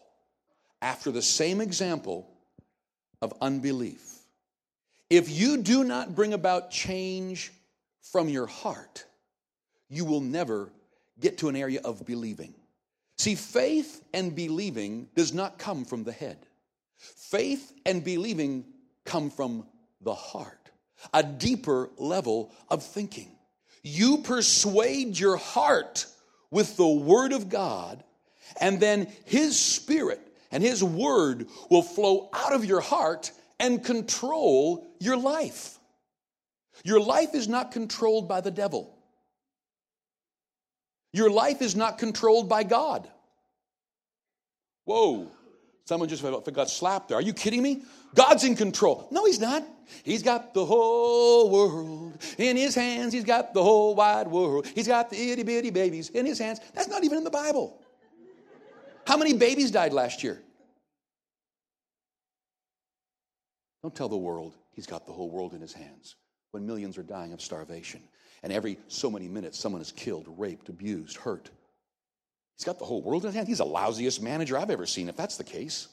after 0.81 1.13
the 1.13 1.23
same 1.23 1.61
example 1.61 2.29
of 3.21 3.33
unbelief. 3.41 4.22
If 5.13 5.29
you 5.29 5.59
do 5.59 5.85
not 5.85 6.15
bring 6.15 6.33
about 6.33 6.71
change 6.71 7.53
from 8.01 8.31
your 8.31 8.47
heart, 8.47 9.05
you 9.91 10.07
will 10.07 10.23
never 10.23 10.73
get 11.21 11.37
to 11.39 11.51
an 11.51 11.55
area 11.55 11.83
of 11.85 12.07
believing. 12.07 12.55
See, 13.19 13.35
faith 13.35 14.03
and 14.15 14.35
believing 14.35 15.09
does 15.15 15.35
not 15.35 15.59
come 15.59 15.85
from 15.85 16.03
the 16.03 16.13
head. 16.13 16.39
Faith 16.97 17.75
and 17.85 18.03
believing 18.03 18.65
come 19.05 19.29
from 19.29 19.67
the 20.01 20.15
heart, 20.15 20.71
a 21.13 21.23
deeper 21.23 21.91
level 21.99 22.51
of 22.71 22.83
thinking. 22.83 23.37
You 23.83 24.17
persuade 24.17 25.19
your 25.19 25.37
heart 25.37 26.07
with 26.51 26.79
the 26.79 26.89
Word 26.89 27.35
of 27.35 27.51
God, 27.51 28.03
and 28.59 28.81
then 28.81 29.13
His 29.27 29.61
Spirit 29.61 30.27
and 30.51 30.63
His 30.63 30.83
Word 30.83 31.49
will 31.69 31.83
flow 31.83 32.31
out 32.33 32.55
of 32.55 32.65
your 32.65 32.81
heart 32.81 33.31
and 33.63 33.83
control 33.83 34.87
your 34.99 35.17
life. 35.17 35.79
Your 36.85 37.01
life 37.01 37.35
is 37.35 37.49
not 37.49 37.71
controlled 37.71 38.29
by 38.29 38.41
the 38.43 38.51
devil. 38.51 38.99
Your 41.13 41.31
life 41.31 41.63
is 41.63 41.77
not 41.77 41.97
controlled 41.97 42.49
by 42.49 42.65
God. 42.65 43.09
Whoa. 44.85 45.29
Someone 45.85 46.09
just 46.09 46.23
got 46.23 46.71
slapped 46.71 47.09
there. 47.09 47.19
Are 47.19 47.23
you 47.23 47.33
kidding 47.33 47.63
me? 47.63 47.83
God's 48.15 48.45
in 48.45 48.57
control. 48.57 49.09
No, 49.11 49.25
He's 49.27 49.41
not. 49.41 49.63
He's 50.05 50.23
got 50.23 50.55
the 50.55 50.65
whole 50.65 51.51
world 51.51 52.19
in 52.39 52.57
His 52.57 52.75
hands. 52.75 53.13
He's 53.13 53.25
got 53.25 53.55
the 53.55 53.63
whole 53.63 53.95
wide 53.95 54.27
world. 54.27 54.67
He's 54.67 54.89
got 54.89 55.11
the 55.11 55.31
itty 55.31 55.43
bitty 55.43 55.71
babies 55.71 56.11
in 56.11 56.27
His 56.27 56.39
hands. 56.39 56.61
That's 56.75 56.89
not 56.89 57.05
even 57.05 57.19
in 57.19 57.25
the 57.25 57.31
Bible. 57.31 57.81
How 59.07 59.17
many 59.17 59.35
babies 59.35 59.71
died 59.71 59.93
last 59.93 60.23
year? 60.23 60.43
Don't 63.83 63.95
tell 63.95 64.09
the 64.09 64.17
world 64.17 64.55
He's 64.75 64.87
got 64.87 65.07
the 65.07 65.13
whole 65.13 65.31
world 65.31 65.53
in 65.53 65.61
His 65.61 65.73
hands 65.73 66.17
when 66.53 66.67
millions 66.67 66.97
are 66.99 67.03
dying 67.03 67.33
of 67.33 67.41
starvation. 67.41 68.01
And 68.43 68.53
every 68.53 68.79
so 68.89 69.11
many 69.11 69.29
minutes, 69.29 69.59
someone 69.59 69.83
is 69.83 69.93
killed, 69.93 70.27
raped, 70.39 70.69
abused, 70.69 71.17
hurt. 71.17 71.51
He's 72.57 72.65
got 72.65 72.79
the 72.79 72.85
whole 72.85 73.03
world 73.03 73.23
in 73.25 73.29
his 73.29 73.35
hands. 73.35 73.49
He's 73.49 73.59
the 73.59 73.65
lousiest 73.65 74.21
manager 74.21 74.59
I've 74.59 74.71
ever 74.71 74.87
seen, 74.87 75.09
if 75.09 75.17
that's 75.17 75.37
the 75.37 75.45
case. 75.45 75.89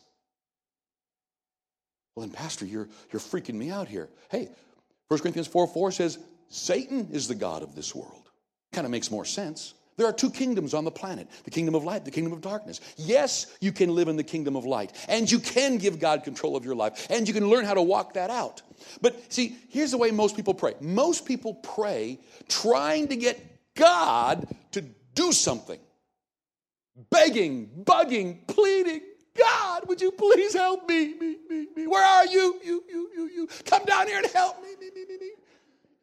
Well, 2.16 2.26
then, 2.26 2.36
Pastor, 2.36 2.66
you're, 2.66 2.90
you're 3.12 3.20
freaking 3.20 3.56
me 3.56 3.70
out 3.70 3.88
here. 3.88 4.10
Hey, 4.30 4.50
1 5.08 5.20
Corinthians 5.20 5.48
4 5.48 5.68
4 5.68 5.92
says, 5.92 6.20
Satan 6.50 7.10
is 7.12 7.28
the 7.28 7.36
God 7.36 7.64
of 7.64 7.76
this 7.76 7.94
world. 7.94 8.30
Kind 8.74 8.86
of 8.86 8.92
makes 8.92 9.12
more 9.12 9.26
sense. 9.26 9.74
There 10.00 10.08
are 10.08 10.14
two 10.14 10.32
kingdoms 10.32 10.74
on 10.74 10.86
the 10.86 10.92
planet 10.92 11.28
the 11.44 11.52
kingdom 11.52 11.76
of 11.76 11.84
light, 11.84 12.06
the 12.06 12.12
kingdom 12.12 12.32
of 12.32 12.40
darkness. 12.40 12.80
Yes, 12.96 13.48
you 13.60 13.74
can 13.74 13.94
live 13.94 14.08
in 14.08 14.16
the 14.16 14.24
kingdom 14.24 14.56
of 14.56 14.64
light, 14.64 14.94
and 15.10 15.30
you 15.30 15.40
can 15.40 15.78
give 15.78 16.00
God 16.00 16.24
control 16.24 16.56
of 16.56 16.64
your 16.64 16.74
life, 16.74 17.08
and 17.10 17.28
you 17.28 17.34
can 17.34 17.50
learn 17.50 17.66
how 17.66 17.74
to 17.74 17.82
walk 17.82 18.14
that 18.14 18.30
out. 18.30 18.62
But 19.02 19.34
see, 19.34 19.58
here's 19.68 19.92
the 19.92 19.98
way 19.98 20.12
most 20.12 20.38
people 20.38 20.54
pray 20.54 20.76
most 20.80 21.26
people 21.26 21.56
pray 21.56 22.18
trying 22.48 23.10
to 23.10 23.18
get 23.18 23.46
God 23.76 24.48
to 24.72 24.86
do 25.16 25.34
something, 25.34 25.82
begging, 27.10 27.70
bugging, 27.84 28.48
pleading. 28.48 29.02
God, 29.38 29.86
would 29.90 30.00
you 30.00 30.12
please 30.14 30.54
help 30.54 30.88
me? 30.88 31.14
Me, 31.16 31.36
me, 31.50 31.68
me. 31.76 31.88
Where 31.88 32.06
are 32.06 32.26
you? 32.26 32.58
You, 32.64 32.84
you, 32.88 33.10
you, 33.14 33.30
you. 33.36 33.50
Come 33.66 33.84
down 33.84 34.08
here 34.08 34.20
and 34.20 34.28
help 34.28 34.62
me. 34.62 34.70
Me, 34.80 34.92
me, 34.96 35.06
me, 35.10 35.18
me. 35.18 35.26
You 35.26 35.34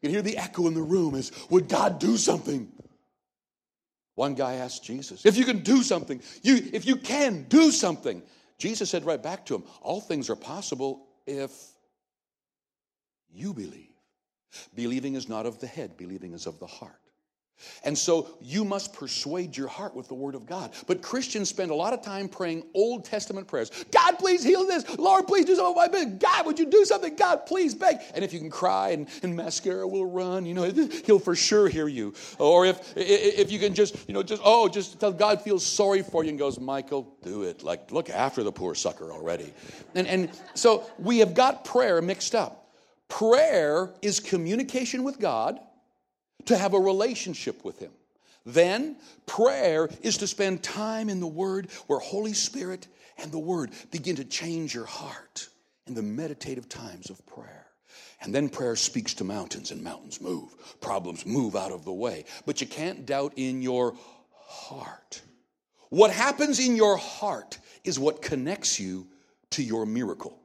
can 0.02 0.10
hear 0.10 0.22
the 0.22 0.36
echo 0.36 0.66
in 0.66 0.74
the 0.74 0.82
room 0.82 1.14
is, 1.14 1.32
would 1.48 1.68
God 1.68 1.98
do 1.98 2.18
something? 2.18 2.70
One 4.16 4.34
guy 4.34 4.54
asked 4.54 4.82
Jesus, 4.82 5.24
if 5.24 5.36
you 5.36 5.44
can 5.44 5.60
do 5.60 5.82
something, 5.82 6.20
you, 6.42 6.68
if 6.72 6.86
you 6.86 6.96
can 6.96 7.44
do 7.44 7.70
something. 7.70 8.22
Jesus 8.58 8.88
said 8.88 9.04
right 9.04 9.22
back 9.22 9.44
to 9.46 9.54
him, 9.54 9.64
all 9.82 10.00
things 10.00 10.30
are 10.30 10.36
possible 10.36 11.06
if 11.26 11.52
you 13.30 13.52
believe. 13.52 13.92
Believing 14.74 15.14
is 15.14 15.28
not 15.28 15.44
of 15.44 15.60
the 15.60 15.66
head, 15.66 15.98
believing 15.98 16.32
is 16.32 16.46
of 16.46 16.58
the 16.58 16.66
heart. 16.66 16.92
And 17.84 17.96
so 17.96 18.36
you 18.40 18.64
must 18.64 18.92
persuade 18.92 19.56
your 19.56 19.68
heart 19.68 19.94
with 19.94 20.08
the 20.08 20.14
word 20.14 20.34
of 20.34 20.46
God. 20.46 20.72
But 20.86 21.02
Christians 21.02 21.48
spend 21.48 21.70
a 21.70 21.74
lot 21.74 21.92
of 21.92 22.02
time 22.02 22.28
praying 22.28 22.64
Old 22.74 23.04
Testament 23.04 23.46
prayers. 23.46 23.70
God, 23.92 24.18
please 24.18 24.42
heal 24.42 24.66
this. 24.66 24.98
Lord, 24.98 25.26
please 25.26 25.44
do 25.44 25.56
something 25.56 25.76
my 25.76 25.88
business. 25.88 26.18
God, 26.20 26.46
would 26.46 26.58
you 26.58 26.66
do 26.66 26.84
something? 26.84 27.14
God, 27.16 27.46
please 27.46 27.74
beg. 27.74 27.98
And 28.14 28.24
if 28.24 28.32
you 28.32 28.40
can 28.40 28.50
cry 28.50 28.90
and, 28.90 29.08
and 29.22 29.34
mascara 29.34 29.86
will 29.86 30.06
run, 30.06 30.46
you 30.46 30.54
know, 30.54 30.64
he'll 31.04 31.18
for 31.18 31.34
sure 31.34 31.68
hear 31.68 31.88
you. 31.88 32.14
Or 32.38 32.66
if 32.66 32.92
if 32.96 33.50
you 33.50 33.58
can 33.58 33.74
just, 33.74 33.96
you 34.08 34.14
know, 34.14 34.22
just, 34.22 34.42
oh, 34.44 34.68
just 34.68 34.98
tell 35.00 35.12
God 35.12 35.42
feels 35.42 35.64
sorry 35.64 36.02
for 36.02 36.24
you 36.24 36.30
and 36.30 36.38
goes, 36.38 36.58
Michael, 36.58 37.14
do 37.22 37.42
it. 37.42 37.62
Like, 37.62 37.90
look 37.90 38.10
after 38.10 38.42
the 38.42 38.52
poor 38.52 38.74
sucker 38.74 39.12
already. 39.12 39.52
And, 39.94 40.06
and 40.06 40.30
so 40.54 40.88
we 40.98 41.18
have 41.18 41.34
got 41.34 41.64
prayer 41.64 42.02
mixed 42.02 42.34
up. 42.34 42.70
Prayer 43.08 43.94
is 44.02 44.18
communication 44.18 45.04
with 45.04 45.18
God 45.18 45.60
to 46.46 46.56
have 46.56 46.74
a 46.74 46.80
relationship 46.80 47.64
with 47.64 47.78
Him. 47.78 47.92
Then, 48.44 48.96
prayer 49.26 49.88
is 50.02 50.18
to 50.18 50.26
spend 50.26 50.62
time 50.62 51.08
in 51.08 51.20
the 51.20 51.26
Word 51.26 51.68
where 51.86 51.98
Holy 51.98 52.32
Spirit 52.32 52.86
and 53.18 53.32
the 53.32 53.38
Word 53.38 53.72
begin 53.90 54.16
to 54.16 54.24
change 54.24 54.74
your 54.74 54.84
heart 54.84 55.48
in 55.86 55.94
the 55.94 56.02
meditative 56.02 56.68
times 56.68 57.10
of 57.10 57.24
prayer. 57.26 57.66
And 58.20 58.34
then 58.34 58.48
prayer 58.48 58.76
speaks 58.76 59.14
to 59.14 59.24
mountains, 59.24 59.70
and 59.70 59.82
mountains 59.82 60.20
move. 60.20 60.54
Problems 60.80 61.26
move 61.26 61.54
out 61.54 61.72
of 61.72 61.84
the 61.84 61.92
way. 61.92 62.24
But 62.46 62.60
you 62.60 62.66
can't 62.66 63.04
doubt 63.04 63.34
in 63.36 63.62
your 63.62 63.94
heart. 64.32 65.20
What 65.90 66.10
happens 66.10 66.58
in 66.58 66.76
your 66.76 66.96
heart 66.96 67.58
is 67.84 67.98
what 67.98 68.22
connects 68.22 68.80
you 68.80 69.06
to 69.50 69.62
your 69.62 69.86
miracle, 69.86 70.38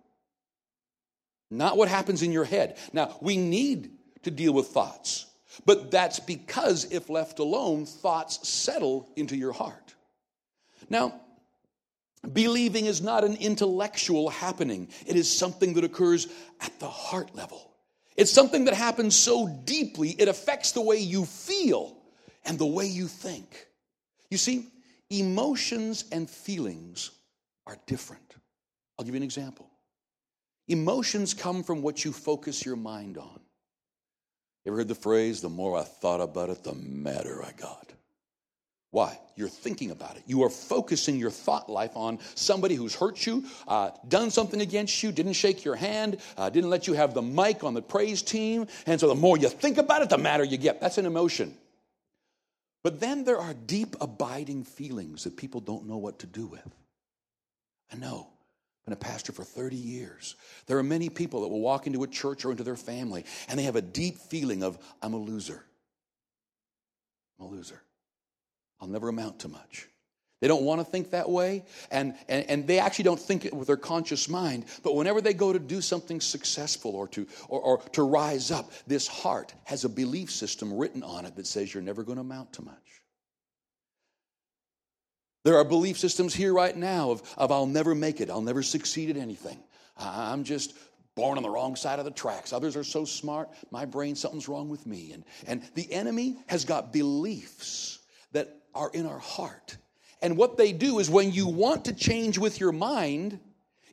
not 1.49 1.75
what 1.75 1.87
happens 1.87 2.21
in 2.21 2.31
your 2.31 2.43
head. 2.43 2.77
Now, 2.93 3.17
we 3.21 3.35
need 3.37 3.91
to 4.23 4.31
deal 4.31 4.53
with 4.53 4.67
thoughts. 4.67 5.25
But 5.65 5.91
that's 5.91 6.19
because 6.19 6.85
if 6.91 7.09
left 7.09 7.39
alone, 7.39 7.85
thoughts 7.85 8.47
settle 8.47 9.09
into 9.15 9.35
your 9.35 9.51
heart. 9.51 9.95
Now, 10.89 11.19
believing 12.33 12.85
is 12.85 13.01
not 13.01 13.23
an 13.23 13.35
intellectual 13.35 14.29
happening, 14.29 14.89
it 15.05 15.15
is 15.15 15.35
something 15.35 15.73
that 15.73 15.83
occurs 15.83 16.27
at 16.59 16.79
the 16.79 16.89
heart 16.89 17.35
level. 17.35 17.71
It's 18.17 18.31
something 18.31 18.65
that 18.65 18.73
happens 18.73 19.15
so 19.15 19.47
deeply, 19.65 20.09
it 20.09 20.27
affects 20.27 20.71
the 20.71 20.81
way 20.81 20.97
you 20.97 21.25
feel 21.25 21.97
and 22.45 22.57
the 22.57 22.65
way 22.65 22.85
you 22.85 23.07
think. 23.07 23.67
You 24.29 24.37
see, 24.37 24.67
emotions 25.09 26.05
and 26.11 26.29
feelings 26.29 27.11
are 27.67 27.77
different. 27.85 28.35
I'll 28.97 29.05
give 29.05 29.13
you 29.13 29.19
an 29.19 29.23
example. 29.23 29.69
Emotions 30.67 31.33
come 31.33 31.63
from 31.63 31.81
what 31.81 32.05
you 32.05 32.13
focus 32.13 32.65
your 32.65 32.77
mind 32.77 33.17
on. 33.17 33.40
Ever 34.65 34.77
heard 34.77 34.87
the 34.87 34.95
phrase, 34.95 35.41
the 35.41 35.49
more 35.49 35.77
I 35.77 35.83
thought 35.83 36.21
about 36.21 36.49
it, 36.49 36.63
the 36.63 36.73
madder 36.73 37.43
I 37.43 37.51
got? 37.53 37.91
Why? 38.91 39.17
You're 39.35 39.47
thinking 39.47 39.91
about 39.91 40.17
it. 40.17 40.23
You 40.27 40.43
are 40.43 40.49
focusing 40.49 41.17
your 41.17 41.31
thought 41.31 41.69
life 41.69 41.95
on 41.95 42.19
somebody 42.35 42.75
who's 42.75 42.93
hurt 42.93 43.25
you, 43.25 43.45
uh, 43.67 43.91
done 44.07 44.29
something 44.29 44.61
against 44.61 45.01
you, 45.01 45.11
didn't 45.11 45.33
shake 45.33 45.63
your 45.63 45.75
hand, 45.75 46.17
uh, 46.37 46.49
didn't 46.49 46.69
let 46.69 46.87
you 46.87 46.93
have 46.93 47.13
the 47.13 47.21
mic 47.21 47.63
on 47.63 47.73
the 47.73 47.81
praise 47.81 48.21
team. 48.21 48.67
And 48.85 48.99
so 48.99 49.07
the 49.07 49.15
more 49.15 49.37
you 49.37 49.47
think 49.47 49.77
about 49.77 50.01
it, 50.01 50.09
the 50.09 50.17
madder 50.17 50.43
you 50.43 50.57
get. 50.57 50.81
That's 50.81 50.97
an 50.97 51.05
emotion. 51.05 51.55
But 52.83 52.99
then 52.99 53.23
there 53.23 53.39
are 53.39 53.53
deep, 53.53 53.95
abiding 54.01 54.65
feelings 54.65 55.23
that 55.23 55.37
people 55.37 55.61
don't 55.61 55.87
know 55.87 55.97
what 55.97 56.19
to 56.19 56.27
do 56.27 56.47
with. 56.47 56.67
I 57.91 57.95
know 57.95 58.27
been 58.85 58.93
a 58.93 58.97
pastor 58.97 59.31
for 59.31 59.43
30 59.43 59.75
years. 59.75 60.35
There 60.65 60.77
are 60.77 60.83
many 60.83 61.09
people 61.09 61.41
that 61.41 61.49
will 61.49 61.61
walk 61.61 61.87
into 61.87 62.03
a 62.03 62.07
church 62.07 62.45
or 62.45 62.51
into 62.51 62.63
their 62.63 62.75
family 62.75 63.25
and 63.47 63.59
they 63.59 63.63
have 63.63 63.75
a 63.75 63.81
deep 63.81 64.17
feeling 64.17 64.63
of, 64.63 64.77
I'm 65.01 65.13
a 65.13 65.17
loser. 65.17 65.63
I'm 67.39 67.45
a 67.45 67.49
loser. 67.49 67.81
I'll 68.79 68.87
never 68.87 69.09
amount 69.09 69.39
to 69.41 69.47
much. 69.47 69.87
They 70.41 70.47
don't 70.47 70.63
want 70.63 70.81
to 70.81 70.85
think 70.85 71.11
that 71.11 71.29
way, 71.29 71.63
and, 71.91 72.15
and, 72.27 72.49
and 72.49 72.67
they 72.67 72.79
actually 72.79 73.03
don't 73.03 73.19
think 73.19 73.45
it 73.45 73.53
with 73.53 73.67
their 73.67 73.77
conscious 73.77 74.27
mind. 74.27 74.65
But 74.81 74.95
whenever 74.95 75.21
they 75.21 75.35
go 75.35 75.53
to 75.53 75.59
do 75.59 75.81
something 75.81 76.19
successful 76.19 76.95
or 76.95 77.07
to, 77.09 77.27
or, 77.47 77.61
or 77.61 77.77
to 77.91 78.01
rise 78.01 78.49
up, 78.49 78.71
this 78.87 79.07
heart 79.07 79.53
has 79.65 79.85
a 79.85 79.89
belief 79.89 80.31
system 80.31 80.73
written 80.73 81.03
on 81.03 81.27
it 81.27 81.35
that 81.35 81.45
says 81.45 81.71
you're 81.71 81.83
never 81.83 82.01
going 82.01 82.15
to 82.15 82.21
amount 82.21 82.53
to 82.53 82.63
much. 82.63 83.00
There 85.43 85.57
are 85.57 85.63
belief 85.63 85.97
systems 85.97 86.35
here 86.35 86.53
right 86.53 86.75
now 86.75 87.11
of, 87.11 87.23
of 87.37 87.51
I'll 87.51 87.65
never 87.65 87.95
make 87.95 88.21
it, 88.21 88.29
I'll 88.29 88.41
never 88.41 88.61
succeed 88.61 89.09
at 89.09 89.17
anything. 89.17 89.57
I'm 89.97 90.43
just 90.43 90.73
born 91.15 91.37
on 91.37 91.43
the 91.43 91.49
wrong 91.49 91.75
side 91.75 91.99
of 91.99 92.05
the 92.05 92.11
tracks. 92.11 92.53
Others 92.53 92.75
are 92.75 92.83
so 92.83 93.05
smart, 93.05 93.49
my 93.71 93.85
brain, 93.85 94.15
something's 94.15 94.47
wrong 94.47 94.69
with 94.69 94.85
me. 94.85 95.11
And, 95.13 95.23
and 95.47 95.61
the 95.75 95.91
enemy 95.91 96.37
has 96.47 96.63
got 96.63 96.93
beliefs 96.93 97.99
that 98.31 98.57
are 98.73 98.91
in 98.93 99.05
our 99.05 99.19
heart. 99.19 99.77
And 100.21 100.37
what 100.37 100.57
they 100.57 100.71
do 100.71 100.99
is 100.99 101.09
when 101.09 101.31
you 101.31 101.47
want 101.47 101.85
to 101.85 101.93
change 101.93 102.37
with 102.37 102.59
your 102.59 102.71
mind, 102.71 103.39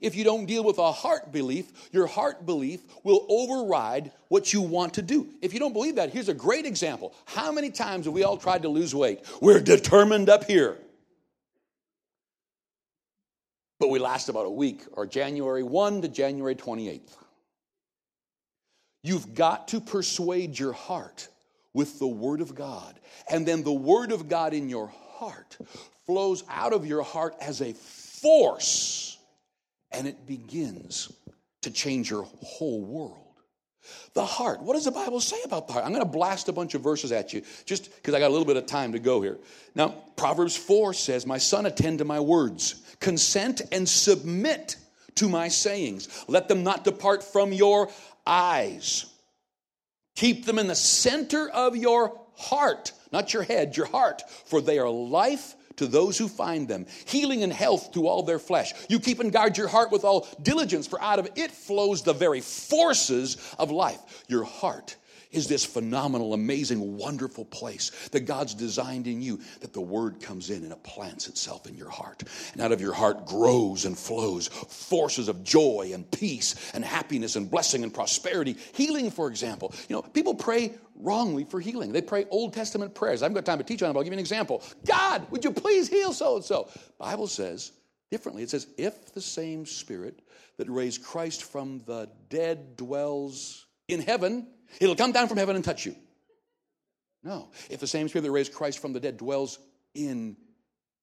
if 0.01 0.15
you 0.15 0.25
don't 0.25 0.47
deal 0.47 0.63
with 0.63 0.79
a 0.79 0.93
heart 0.93 1.33
belief, 1.33 1.91
your 1.93 2.07
heart 2.07 2.47
belief 2.47 2.83
will 3.03 3.27
override 3.29 4.13
what 4.29 4.53
you 4.53 4.61
want 4.61 4.95
to 4.95 5.03
do. 5.03 5.27
If 5.43 5.53
you 5.53 5.59
don't 5.59 5.73
believe 5.73 5.97
that, 5.97 6.11
here's 6.11 6.29
a 6.29 6.35
great 6.35 6.67
example. 6.67 7.15
How 7.25 7.51
many 7.51 7.71
times 7.71 8.05
have 8.05 8.15
we 8.15 8.23
all 8.23 8.37
tried 8.37 8.63
to 8.63 8.69
lose 8.69 8.95
weight? 8.95 9.21
We're 9.41 9.61
determined 9.61 10.29
up 10.29 10.45
here. 10.45 10.77
But 13.79 13.91
we 13.91 13.99
last 13.99 14.29
about 14.29 14.47
a 14.47 14.51
week, 14.51 14.83
or 14.93 15.07
January 15.07 15.63
1 15.63 16.03
to 16.03 16.09
January 16.09 16.55
28th. 16.55 17.17
You've 19.05 19.35
got 19.35 19.69
to 19.69 19.81
persuade 19.81 20.59
your 20.59 20.73
heart 20.73 21.29
with 21.73 21.99
the 21.99 22.07
Word 22.07 22.41
of 22.41 22.55
God. 22.55 22.99
And 23.31 23.47
then 23.47 23.63
the 23.63 23.73
Word 23.73 24.11
of 24.11 24.29
God 24.29 24.53
in 24.53 24.69
your 24.69 24.89
heart 24.89 25.57
flows 26.07 26.43
out 26.49 26.73
of 26.73 26.87
your 26.87 27.03
heart 27.03 27.37
as 27.41 27.61
a 27.61 27.73
force 27.73 29.19
and 29.91 30.07
it 30.07 30.27
begins 30.27 31.13
to 31.63 31.71
change 31.71 32.11
your 32.11 32.27
whole 32.43 32.83
world. 32.83 33.28
The 34.15 34.25
heart. 34.25 34.63
What 34.63 34.75
does 34.75 34.85
the 34.85 34.91
Bible 34.91 35.21
say 35.21 35.37
about 35.45 35.67
the 35.67 35.75
heart? 35.75 35.85
I'm 35.85 35.93
going 35.93 36.05
to 36.05 36.11
blast 36.11 36.49
a 36.49 36.53
bunch 36.53 36.75
of 36.75 36.83
verses 36.83 37.13
at 37.13 37.33
you 37.33 37.43
just 37.65 37.95
because 37.95 38.15
I 38.15 38.19
got 38.19 38.29
a 38.29 38.35
little 38.35 38.47
bit 38.47 38.57
of 38.57 38.67
time 38.67 38.93
to 38.93 38.99
go 38.99 39.21
here. 39.21 39.39
Now, 39.75 39.95
Proverbs 40.17 40.57
4 40.57 40.95
says, 40.95 41.27
My 41.27 41.39
son, 41.39 41.67
attend 41.67 41.99
to 41.99 42.05
my 42.05 42.21
words, 42.21 42.83
consent 43.01 43.63
and 43.73 43.89
submit 43.89 44.77
to 45.17 45.29
my 45.29 45.49
sayings. 45.49 46.25
Let 46.29 46.49
them 46.49 46.65
not 46.65 46.85
depart 46.85 47.23
from 47.23 47.53
your 47.53 47.91
eyes. 48.27 49.07
Keep 50.17 50.47
them 50.47 50.59
in 50.59 50.67
the 50.67 50.75
center 50.75 51.49
of 51.49 51.77
your 51.77 52.21
heart, 52.37 52.93
not 53.13 53.33
your 53.33 53.43
head, 53.43 53.77
your 53.77 53.87
heart, 53.87 54.23
for 54.47 54.61
they 54.61 54.79
are 54.79 54.89
life 54.89 55.55
to 55.79 55.87
those 55.87 56.19
who 56.19 56.29
find 56.29 56.69
them, 56.69 56.87
healing 57.07 57.43
and 57.43 57.53
health 57.53 57.93
to 57.93 58.07
all 58.07 58.23
their 58.23 58.39
flesh. 58.39 58.73
You 58.89 59.01
keep 59.01 59.21
and 59.21 59.33
guard 59.33 59.57
your 59.57 59.69
heart 59.69 59.91
with 59.91 60.05
all 60.05 60.29
diligence, 60.43 60.87
for 60.87 61.01
out 61.03 61.19
of 61.19 61.29
it 61.35 61.51
flows 61.51 62.03
the 62.03 62.13
very 62.13 62.41
forces 62.41 63.37
of 63.59 63.71
life. 63.71 64.25
Your 64.29 64.45
heart 64.45 64.97
is 65.31 65.49
this 65.49 65.65
phenomenal, 65.65 66.35
amazing, 66.35 66.97
wonderful 66.97 67.45
place 67.45 68.09
that 68.09 68.21
God's 68.21 68.55
designed 68.55 69.07
in 69.07 69.21
you 69.21 69.41
that 69.61 69.73
the 69.73 69.81
word 69.81 70.21
comes 70.21 70.51
in 70.51 70.63
and 70.63 70.73
it 70.73 70.83
plants 70.83 71.29
itself 71.29 71.67
in 71.67 71.77
your 71.77 71.91
heart. 71.91 72.23
And 72.53 72.63
out 72.63 72.73
of 72.73 72.81
your 72.81 72.93
heart 72.93 73.27
grows 73.27 73.85
and 73.85 73.97
flows 73.97 74.49
forces 74.49 75.29
of 75.29 75.45
joy 75.45 75.91
and 75.93 76.11
peace 76.11 76.73
and 76.73 76.85
happiness 76.85 77.37
and 77.37 77.51
blessing 77.51 77.83
and 77.83 77.93
prosperity. 77.93 78.57
Healing, 78.73 79.11
for 79.11 79.29
example. 79.29 79.75
You 79.89 79.97
know, 79.97 80.03
people 80.03 80.35
pray 80.35 80.75
wrongly 80.97 81.45
for 81.45 81.61
healing. 81.61 81.93
They 81.93 82.03
pray 82.03 82.27
Old 82.31 82.55
Testament 82.55 82.95
prayers. 82.95 83.23
I 83.23 83.27
haven't 83.27 83.37
got 83.37 83.47
time 83.47 83.59
to 83.59 83.65
teach 83.65 83.83
on 83.83 83.91
it, 83.91 83.93
but 83.93 84.01
I'll 84.01 84.05
give 84.05 84.13
you 84.13 84.19
an 84.19 84.21
example. 84.21 84.63
God, 84.87 85.31
would 85.31 85.45
you 85.45 85.53
please 85.53 85.89
heal 85.89 86.13
so 86.13 86.37
and 86.37 86.45
so? 86.45 86.69
Bible 86.99 87.27
says 87.27 87.73
differently. 88.11 88.43
It 88.43 88.51
says, 88.51 88.67
if 88.77 89.13
the 89.13 89.21
same 89.21 89.67
spirit 89.67 90.21
that 90.57 90.69
raised 90.69 91.05
Christ 91.05 91.45
from 91.45 91.81
the 91.87 92.09
dead 92.31 92.77
dwells 92.77 93.67
in 93.89 94.01
heaven, 94.01 94.47
It'll 94.81 94.97
come 94.97 95.13
down 95.13 95.29
from 95.29 95.39
heaven 95.39 95.57
and 95.57 95.65
touch 95.65 95.87
you. 95.87 95.95
No. 97.23 97.49
If 97.71 97.81
the 97.81 97.87
same 97.87 98.09
spirit 98.09 98.23
that 98.23 98.31
raised 98.31 98.53
Christ 98.53 98.79
from 98.79 98.93
the 98.93 99.01
dead 99.01 99.17
dwells 99.17 99.59
in 99.95 100.37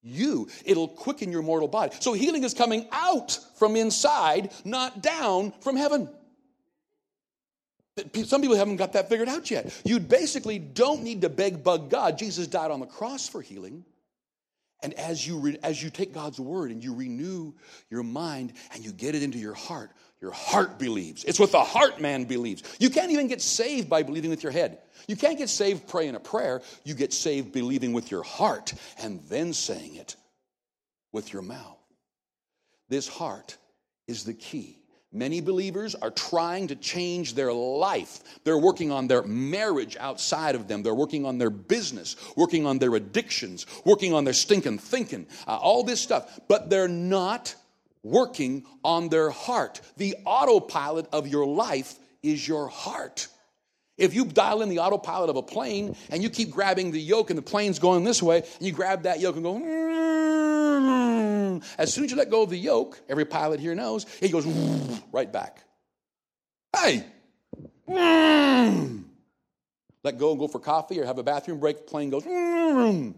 you, 0.02 0.48
it'll 0.64 0.88
quicken 0.88 1.32
your 1.32 1.42
mortal 1.42 1.68
body. 1.68 1.96
So 2.00 2.14
healing 2.14 2.44
is 2.44 2.54
coming 2.54 2.88
out 2.92 3.38
from 3.58 3.76
inside, 3.76 4.52
not 4.64 5.02
down 5.02 5.52
from 5.62 5.76
heaven. 5.76 6.10
Some 8.26 8.42
people 8.42 8.58
haven't 8.58 8.76
got 8.76 8.94
that 8.94 9.10
figured 9.10 9.30
out 9.30 9.50
yet. 9.50 9.74
You 9.86 10.00
basically 10.00 10.60
don't 10.60 11.04
need 11.04 11.22
to 11.22 11.30
beg, 11.30 11.64
bug 11.64 11.90
God. 11.90 12.18
Jesus 12.18 12.46
died 12.46 12.70
on 12.70 12.82
the 12.82 12.86
cross 12.86 13.28
for 13.28 13.42
healing. 13.42 13.86
And 14.84 14.94
as 14.96 15.26
you, 15.26 15.40
re- 15.40 15.58
as 15.64 15.82
you 15.82 15.90
take 15.90 16.14
God's 16.14 16.40
word 16.40 16.72
and 16.72 16.84
you 16.84 16.94
renew 16.94 17.54
your 17.90 18.04
mind 18.04 18.54
and 18.74 18.84
you 18.84 18.92
get 18.92 19.16
it 19.16 19.24
into 19.24 19.38
your 19.38 19.54
heart, 19.54 19.92
your 20.26 20.34
heart 20.34 20.80
believes. 20.80 21.24
It's 21.24 21.40
what 21.40 21.52
the 21.52 21.64
heart 21.64 22.02
man 22.02 22.24
believes. 22.24 22.64
You 22.80 22.90
can't 22.90 23.12
even 23.12 23.28
get 23.28 23.44
saved 23.44 23.88
by 23.88 24.02
believing 24.02 24.32
with 24.32 24.42
your 24.42 24.52
head. 24.52 24.80
You 25.08 25.16
can't 25.16 25.38
get 25.38 25.50
saved 25.50 25.88
praying 25.88 26.16
a 26.16 26.20
prayer. 26.20 26.64
You 26.84 26.96
get 26.96 27.14
saved 27.14 27.52
believing 27.52 27.94
with 27.94 28.10
your 28.10 28.24
heart 28.24 28.74
and 29.04 29.22
then 29.30 29.54
saying 29.54 29.98
it 29.98 30.16
with 31.12 31.32
your 31.32 31.44
mouth. 31.44 31.78
This 32.90 33.08
heart 33.08 33.56
is 34.08 34.24
the 34.24 34.34
key. 34.34 34.80
Many 35.14 35.42
believers 35.42 35.94
are 35.94 36.10
trying 36.10 36.70
to 36.70 36.76
change 36.76 37.36
their 37.36 37.54
life. 37.54 38.24
They're 38.46 38.58
working 38.58 38.92
on 38.92 39.08
their 39.08 39.22
marriage 39.22 39.96
outside 40.00 40.56
of 40.56 40.68
them. 40.68 40.82
They're 40.82 40.96
working 40.96 41.24
on 41.24 41.38
their 41.38 41.52
business, 41.52 42.16
working 42.36 42.66
on 42.66 42.80
their 42.80 42.96
addictions, 42.96 43.68
working 43.86 44.12
on 44.12 44.24
their 44.24 44.34
stinking 44.34 44.80
thinking, 44.80 45.28
uh, 45.48 45.56
all 45.56 45.84
this 45.84 46.02
stuff. 46.02 46.40
But 46.48 46.72
they're 46.72 46.88
not 46.88 47.54
working 48.06 48.64
on 48.84 49.10
their 49.10 49.32
heart. 49.32 49.82
The 49.98 50.16
autopilot 50.26 51.08
of 51.12 51.28
your 51.28 51.46
life 51.46 51.96
is 52.22 52.48
your 52.48 52.68
heart. 52.68 53.28
If 53.98 54.14
you 54.14 54.26
dial 54.26 54.62
in 54.62 54.70
the 54.70 54.80
autopilot 54.80 55.30
of 55.30 55.38
a 55.38 55.42
plane 55.42 55.96
and 56.10 56.22
you 56.22 56.30
keep 56.30 56.52
grabbing 56.52 56.92
the 56.92 57.02
yoke 57.02 57.32
and 57.32 57.38
the 57.38 57.44
plane's 57.44 57.80
going 57.80 58.04
this 58.04 58.22
way, 58.22 58.40
and 58.40 58.62
you 58.62 58.72
grab 58.72 59.04
that 59.04 59.20
yoke 59.20 59.36
and 59.36 59.44
go, 59.44 59.56
mm-hmm. 59.56 61.66
as 61.78 61.94
soon 61.94 62.06
as 62.06 62.12
you 62.12 62.18
let 62.18 62.30
go 62.30 62.44
of 62.44 62.50
the 62.50 62.58
yoke, 62.58 63.02
every 63.10 63.26
pilot 63.26 63.60
here 63.60 63.74
knows, 63.74 64.06
he 64.20 64.30
goes 64.30 64.46
mm-hmm, 64.46 64.96
right 65.12 65.32
back. 65.32 65.64
Hey! 66.76 67.06
Mm-hmm. 67.90 69.02
Let 70.04 70.18
go 70.20 70.32
and 70.32 70.40
go 70.40 70.48
for 70.48 70.60
coffee 70.60 71.00
or 71.00 71.06
have 71.06 71.18
a 71.18 71.24
bathroom 71.24 71.60
break, 71.60 71.78
the 71.78 71.84
plane 71.84 72.12
goes, 72.12 72.24
hey! 72.24 73.14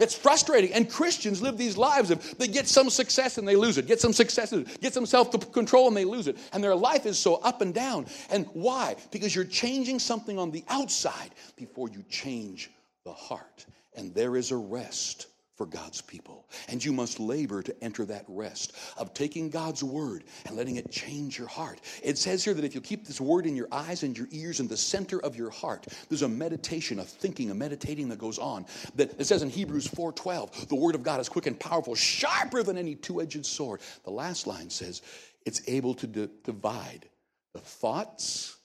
It's 0.00 0.14
frustrating. 0.14 0.72
And 0.72 0.90
Christians 0.90 1.42
live 1.42 1.58
these 1.58 1.76
lives 1.76 2.10
of 2.10 2.38
they 2.38 2.48
get 2.48 2.66
some 2.66 2.90
success 2.90 3.38
and 3.38 3.46
they 3.46 3.56
lose 3.56 3.78
it, 3.78 3.86
get 3.86 4.00
some 4.00 4.12
success, 4.12 4.52
get 4.80 4.94
some 4.94 5.06
self 5.06 5.52
control 5.52 5.88
and 5.88 5.96
they 5.96 6.04
lose 6.04 6.26
it. 6.26 6.38
And 6.52 6.64
their 6.64 6.74
life 6.74 7.06
is 7.06 7.18
so 7.18 7.36
up 7.36 7.60
and 7.60 7.74
down. 7.74 8.06
And 8.30 8.46
why? 8.52 8.96
Because 9.10 9.34
you're 9.34 9.44
changing 9.44 9.98
something 9.98 10.38
on 10.38 10.50
the 10.50 10.64
outside 10.68 11.34
before 11.56 11.88
you 11.88 12.02
change 12.08 12.70
the 13.04 13.12
heart. 13.12 13.66
And 13.94 14.14
there 14.14 14.36
is 14.36 14.50
a 14.50 14.56
rest 14.56 15.26
for 15.60 15.66
God's 15.66 16.00
people. 16.00 16.48
And 16.70 16.82
you 16.82 16.90
must 16.90 17.20
labor 17.20 17.62
to 17.62 17.84
enter 17.84 18.06
that 18.06 18.24
rest 18.28 18.72
of 18.96 19.12
taking 19.12 19.50
God's 19.50 19.84
word 19.84 20.24
and 20.46 20.56
letting 20.56 20.76
it 20.76 20.90
change 20.90 21.38
your 21.38 21.48
heart. 21.48 21.82
It 22.02 22.16
says 22.16 22.42
here 22.42 22.54
that 22.54 22.64
if 22.64 22.74
you 22.74 22.80
keep 22.80 23.06
this 23.06 23.20
word 23.20 23.44
in 23.44 23.54
your 23.54 23.68
eyes 23.70 24.02
and 24.02 24.16
your 24.16 24.26
ears 24.30 24.60
in 24.60 24.68
the 24.68 24.76
center 24.78 25.20
of 25.22 25.36
your 25.36 25.50
heart, 25.50 25.86
there's 26.08 26.22
a 26.22 26.28
meditation, 26.30 26.98
a 26.98 27.04
thinking, 27.04 27.50
a 27.50 27.54
meditating 27.54 28.08
that 28.08 28.18
goes 28.18 28.38
on. 28.38 28.64
That 28.94 29.20
it 29.20 29.26
says 29.26 29.42
in 29.42 29.50
Hebrews 29.50 29.86
4:12, 29.88 30.68
the 30.68 30.76
word 30.76 30.94
of 30.94 31.02
God 31.02 31.20
is 31.20 31.28
quick 31.28 31.44
and 31.44 31.60
powerful, 31.60 31.94
sharper 31.94 32.62
than 32.62 32.78
any 32.78 32.94
two-edged 32.94 33.44
sword. 33.44 33.82
The 34.04 34.10
last 34.10 34.46
line 34.46 34.70
says 34.70 35.02
it's 35.44 35.60
able 35.68 35.92
to 35.92 36.06
d- 36.06 36.28
divide 36.42 37.06
the 37.52 37.60
thoughts 37.60 38.56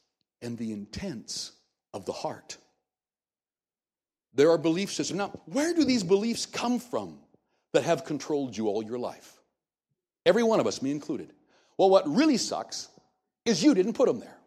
and 0.42 0.58
the 0.58 0.72
intents 0.72 1.52
of 1.94 2.06
the 2.06 2.14
heart. 2.14 2.56
There 4.36 4.52
are 4.52 4.58
belief 4.58 4.92
systems. 4.92 5.18
Now, 5.18 5.32
where 5.46 5.74
do 5.74 5.86
these 5.86 6.04
beliefs 6.04 6.46
come 6.46 6.80
from 6.80 7.18
that 7.74 7.84
have 7.84 8.04
controlled 8.04 8.56
you 8.56 8.68
all 8.68 8.84
your 8.84 9.00
life? 9.00 9.40
Every 10.26 10.44
one 10.44 10.60
of 10.60 10.68
us, 10.68 10.82
me 10.82 10.92
included. 10.92 11.32
Well, 11.78 11.90
what 11.90 12.08
really 12.08 12.38
sucks 12.38 12.90
is 13.46 13.64
you 13.64 13.74
didn't 13.74 13.94
put 13.94 14.08
them 14.08 14.20
there. 14.20 14.38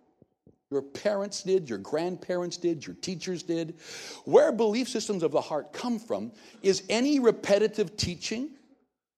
Your 0.71 0.83
parents 0.83 1.43
did, 1.43 1.69
your 1.69 1.79
grandparents 1.79 2.59
did, 2.59 2.87
your 2.87 2.97
teachers 2.97 3.43
did. 3.43 3.79
Where 4.25 4.53
belief 4.53 4.89
systems 4.89 5.23
of 5.23 5.33
the 5.33 5.41
heart 5.41 5.73
come 5.73 5.99
from 5.99 6.33
is 6.63 6.83
any 6.91 7.21
repetitive 7.21 7.97
teaching, 7.97 8.51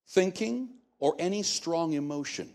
thinking, 0.09 0.69
or 0.99 1.15
any 1.19 1.43
strong 1.43 1.93
emotion 1.93 2.49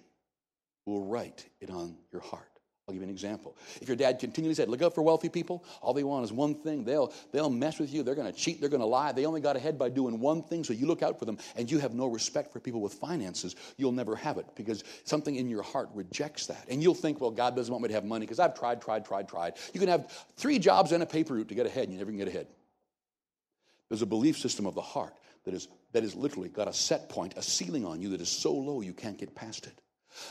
will 0.86 1.04
write 1.04 1.44
it 1.60 1.68
on 1.68 1.96
your 2.10 2.22
heart. 2.22 2.55
I'll 2.88 2.92
give 2.94 3.02
you 3.02 3.08
an 3.08 3.12
example. 3.12 3.56
If 3.82 3.88
your 3.88 3.96
dad 3.96 4.20
continually 4.20 4.54
said, 4.54 4.68
Look 4.68 4.80
out 4.80 4.94
for 4.94 5.02
wealthy 5.02 5.28
people, 5.28 5.64
all 5.82 5.92
they 5.92 6.04
want 6.04 6.24
is 6.24 6.32
one 6.32 6.54
thing. 6.54 6.84
They'll, 6.84 7.12
they'll 7.32 7.50
mess 7.50 7.80
with 7.80 7.92
you. 7.92 8.04
They're 8.04 8.14
going 8.14 8.32
to 8.32 8.38
cheat. 8.38 8.60
They're 8.60 8.70
going 8.70 8.80
to 8.80 8.86
lie. 8.86 9.10
They 9.10 9.26
only 9.26 9.40
got 9.40 9.56
ahead 9.56 9.76
by 9.76 9.88
doing 9.88 10.20
one 10.20 10.40
thing, 10.44 10.62
so 10.62 10.72
you 10.72 10.86
look 10.86 11.02
out 11.02 11.18
for 11.18 11.24
them, 11.24 11.36
and 11.56 11.68
you 11.68 11.80
have 11.80 11.94
no 11.94 12.06
respect 12.06 12.52
for 12.52 12.60
people 12.60 12.80
with 12.80 12.94
finances. 12.94 13.56
You'll 13.76 13.90
never 13.90 14.14
have 14.14 14.38
it 14.38 14.46
because 14.54 14.84
something 15.02 15.34
in 15.34 15.48
your 15.48 15.62
heart 15.62 15.88
rejects 15.94 16.46
that. 16.46 16.64
And 16.68 16.80
you'll 16.80 16.94
think, 16.94 17.20
Well, 17.20 17.32
God 17.32 17.56
doesn't 17.56 17.72
want 17.72 17.82
me 17.82 17.88
to 17.88 17.94
have 17.94 18.04
money 18.04 18.24
because 18.24 18.38
I've 18.38 18.56
tried, 18.56 18.80
tried, 18.80 19.04
tried, 19.04 19.28
tried. 19.28 19.54
You 19.74 19.80
can 19.80 19.88
have 19.88 20.08
three 20.36 20.60
jobs 20.60 20.92
and 20.92 21.02
a 21.02 21.06
paper 21.06 21.34
route 21.34 21.48
to 21.48 21.56
get 21.56 21.66
ahead, 21.66 21.84
and 21.84 21.92
you 21.92 21.98
never 21.98 22.12
can 22.12 22.18
get 22.18 22.28
ahead. 22.28 22.46
There's 23.88 24.02
a 24.02 24.06
belief 24.06 24.38
system 24.38 24.64
of 24.64 24.76
the 24.76 24.80
heart 24.80 25.14
that 25.44 25.54
is, 25.54 25.66
that 25.90 26.04
is 26.04 26.14
literally 26.14 26.50
got 26.50 26.68
a 26.68 26.72
set 26.72 27.08
point, 27.08 27.34
a 27.36 27.42
ceiling 27.42 27.84
on 27.84 28.00
you 28.00 28.10
that 28.10 28.20
is 28.20 28.28
so 28.28 28.52
low 28.52 28.80
you 28.80 28.92
can't 28.92 29.18
get 29.18 29.34
past 29.34 29.66
it. 29.66 29.80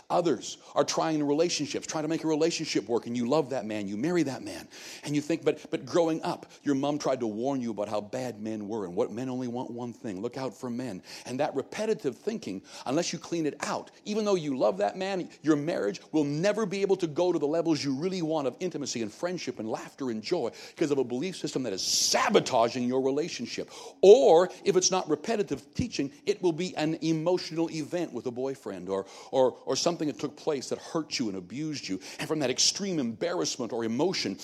Others 0.10 0.58
are 0.76 0.84
trying 0.84 1.26
relationships, 1.26 1.88
trying 1.88 2.04
to 2.04 2.08
make 2.08 2.24
a 2.24 2.28
relationship 2.28 2.88
work, 2.88 3.08
and 3.08 3.16
you 3.16 3.28
love 3.28 3.50
that 3.50 3.66
man, 3.66 3.88
you 3.88 3.98
marry 3.98 4.24
that 4.24 4.44
man, 4.44 4.68
and 5.04 5.16
you 5.16 5.22
think, 5.22 5.44
but, 5.44 5.60
but 5.72 5.86
growing 5.86 6.22
up, 6.24 6.46
your 6.64 6.76
mom 6.76 6.98
tried 6.98 7.20
to 7.20 7.28
warn 7.28 7.62
you 7.62 7.72
about 7.72 7.90
how 7.90 8.02
bad 8.02 8.42
men 8.42 8.68
were 8.68 8.86
and 8.86 8.96
what 8.96 9.12
men 9.12 9.30
only 9.30 9.48
want 9.48 9.72
one 9.72 9.94
thing 9.94 10.22
look 10.22 10.38
out 10.38 10.54
for 10.54 10.70
men. 10.70 11.02
And 11.26 11.40
that 11.40 11.56
repetitive 11.56 12.18
thinking, 12.18 12.62
unless 12.86 13.14
you 13.14 13.20
clean 13.20 13.46
it 13.46 13.56
out, 13.62 13.92
even 14.06 14.26
though 14.26 14.36
you 14.36 14.58
love 14.58 14.78
that 14.78 14.98
man, 14.98 15.30
your 15.42 15.56
marriage 15.56 16.02
will 16.12 16.24
never 16.24 16.66
be 16.66 16.82
able 16.82 16.96
to 16.98 17.08
go 17.08 17.32
to 17.32 17.40
the 17.40 17.48
levels 17.48 17.84
you 17.84 17.94
really 17.96 18.22
want 18.22 18.48
of 18.48 18.56
intimacy 18.60 19.02
and 19.02 19.12
friendship 19.12 19.60
and 19.60 19.70
laughter 19.70 20.10
and 20.12 20.22
joy 20.22 20.52
because 20.76 20.92
of 20.92 20.98
a 20.98 21.04
belief 21.04 21.36
system 21.36 21.64
that 21.64 21.74
is 21.74 21.82
sabotaging 21.82 22.84
your 22.88 23.02
relationship. 23.02 23.70
Or 24.02 24.50
if 24.64 24.76
it's 24.76 24.92
not 24.92 25.10
repetitive 25.10 25.74
teaching, 25.74 26.12
it 26.26 26.42
will 26.42 26.54
be 26.54 26.76
an 26.78 26.98
emotional 27.02 27.70
event 27.72 28.14
with 28.14 28.26
a 28.26 28.32
boyfriend 28.32 28.90
or, 28.90 29.06
or, 29.32 29.58
or 29.66 29.75
something 29.76 30.08
that 30.08 30.20
took 30.20 30.36
place 30.36 30.70
that 30.70 30.80
hurt 30.80 31.20
you 31.20 31.30
and 31.30 31.38
abused 31.38 31.88
you. 31.88 32.00
And 32.20 32.28
from 32.28 32.40
that 32.40 32.50
extreme 32.50 33.00
embarrassment 33.00 33.74
or 33.74 33.84
emotion, 33.84 34.38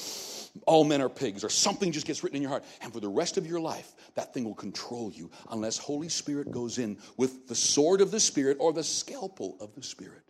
all 0.65 0.83
men 0.83 1.01
are 1.01 1.09
pigs, 1.09 1.43
or 1.43 1.49
something 1.49 1.91
just 1.91 2.05
gets 2.05 2.23
written 2.23 2.37
in 2.37 2.41
your 2.41 2.49
heart. 2.49 2.63
And 2.81 2.91
for 2.93 2.99
the 2.99 3.09
rest 3.09 3.37
of 3.37 3.45
your 3.45 3.59
life, 3.59 3.93
that 4.15 4.33
thing 4.33 4.43
will 4.43 4.55
control 4.55 5.11
you 5.11 5.31
unless 5.49 5.77
Holy 5.77 6.09
Spirit 6.09 6.51
goes 6.51 6.77
in 6.77 6.97
with 7.17 7.47
the 7.47 7.55
sword 7.55 8.01
of 8.01 8.11
the 8.11 8.19
Spirit 8.19 8.57
or 8.59 8.73
the 8.73 8.83
scalpel 8.83 9.57
of 9.59 9.73
the 9.75 9.83
Spirit. 9.83 10.23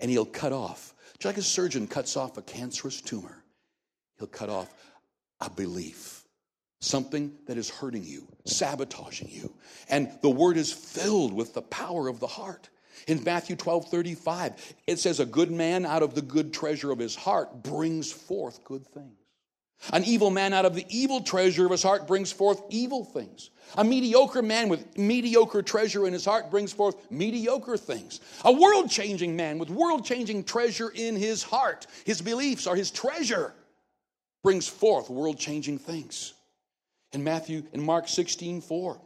And 0.00 0.10
he'll 0.10 0.24
cut 0.24 0.52
off, 0.52 0.94
just 1.18 1.24
like 1.24 1.36
a 1.38 1.42
surgeon 1.42 1.86
cuts 1.86 2.16
off 2.16 2.36
a 2.38 2.42
cancerous 2.42 3.00
tumor, 3.00 3.44
he'll 4.18 4.28
cut 4.28 4.48
off 4.48 4.72
a 5.40 5.50
belief 5.50 6.18
something 6.80 7.32
that 7.46 7.58
is 7.58 7.68
hurting 7.68 8.04
you, 8.04 8.28
sabotaging 8.44 9.28
you. 9.30 9.52
And 9.88 10.10
the 10.22 10.30
word 10.30 10.56
is 10.56 10.72
filled 10.72 11.32
with 11.32 11.54
the 11.54 11.62
power 11.62 12.08
of 12.08 12.20
the 12.20 12.26
heart. 12.26 12.68
In 13.06 13.22
Matthew 13.24 13.56
12 13.56 13.88
35, 13.88 14.74
it 14.86 14.98
says, 14.98 15.20
A 15.20 15.26
good 15.26 15.50
man 15.50 15.86
out 15.86 16.02
of 16.02 16.14
the 16.14 16.22
good 16.22 16.52
treasure 16.52 16.90
of 16.90 16.98
his 16.98 17.14
heart 17.14 17.62
brings 17.62 18.10
forth 18.10 18.64
good 18.64 18.86
things. 18.86 19.18
An 19.92 20.04
evil 20.04 20.30
man 20.30 20.52
out 20.52 20.64
of 20.64 20.74
the 20.74 20.84
evil 20.88 21.20
treasure 21.20 21.64
of 21.64 21.70
his 21.70 21.82
heart 21.82 22.06
brings 22.06 22.32
forth 22.32 22.62
evil 22.68 23.04
things. 23.04 23.50
A 23.76 23.84
mediocre 23.84 24.42
man 24.42 24.68
with 24.68 24.98
mediocre 24.98 25.62
treasure 25.62 26.06
in 26.06 26.12
his 26.12 26.24
heart 26.24 26.50
brings 26.50 26.72
forth 26.72 26.96
mediocre 27.10 27.76
things. 27.76 28.20
A 28.44 28.52
world 28.52 28.90
changing 28.90 29.36
man 29.36 29.58
with 29.58 29.70
world 29.70 30.04
changing 30.04 30.44
treasure 30.44 30.90
in 30.94 31.14
his 31.14 31.42
heart, 31.42 31.86
his 32.04 32.20
beliefs 32.20 32.66
are 32.66 32.74
his 32.74 32.90
treasure, 32.90 33.54
brings 34.42 34.66
forth 34.66 35.08
world 35.08 35.38
changing 35.38 35.78
things. 35.78 36.34
In 37.12 37.22
Matthew, 37.22 37.62
in 37.72 37.82
Mark 37.82 38.08
16 38.08 38.60
4, 38.60 39.00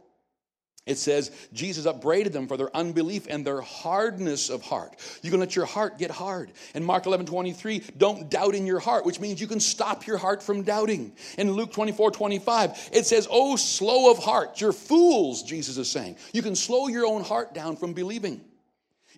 it 0.85 0.97
says 0.97 1.31
Jesus 1.53 1.85
upbraided 1.85 2.33
them 2.33 2.45
for 2.45 2.57
their 2.57 2.75
unbelief 2.75 3.25
and 3.29 3.45
their 3.45 3.61
hardness 3.61 4.49
of 4.49 4.61
heart. 4.61 4.97
You 5.21 5.31
can 5.31 5.39
let 5.39 5.55
your 5.55 5.65
heart 5.65 5.97
get 5.97 6.11
hard. 6.11 6.51
In 6.75 6.83
Mark 6.83 7.05
11 7.05 7.25
23, 7.25 7.83
don't 7.97 8.29
doubt 8.29 8.53
in 8.53 8.65
your 8.65 8.79
heart, 8.79 9.05
which 9.05 9.21
means 9.21 9.39
you 9.39 9.47
can 9.47 9.61
stop 9.61 10.05
your 10.05 10.17
heart 10.17 10.43
from 10.43 10.63
doubting. 10.63 11.13
In 11.37 11.51
Luke 11.51 11.71
24 11.71 12.11
25, 12.11 12.89
it 12.91 13.05
says, 13.05 13.29
Oh, 13.31 13.55
slow 13.55 14.11
of 14.11 14.17
heart, 14.17 14.59
you're 14.59 14.73
fools, 14.73 15.43
Jesus 15.43 15.77
is 15.77 15.89
saying. 15.89 16.17
You 16.33 16.41
can 16.41 16.55
slow 16.55 16.89
your 16.89 17.05
own 17.05 17.23
heart 17.23 17.53
down 17.53 17.77
from 17.77 17.93
believing. 17.93 18.41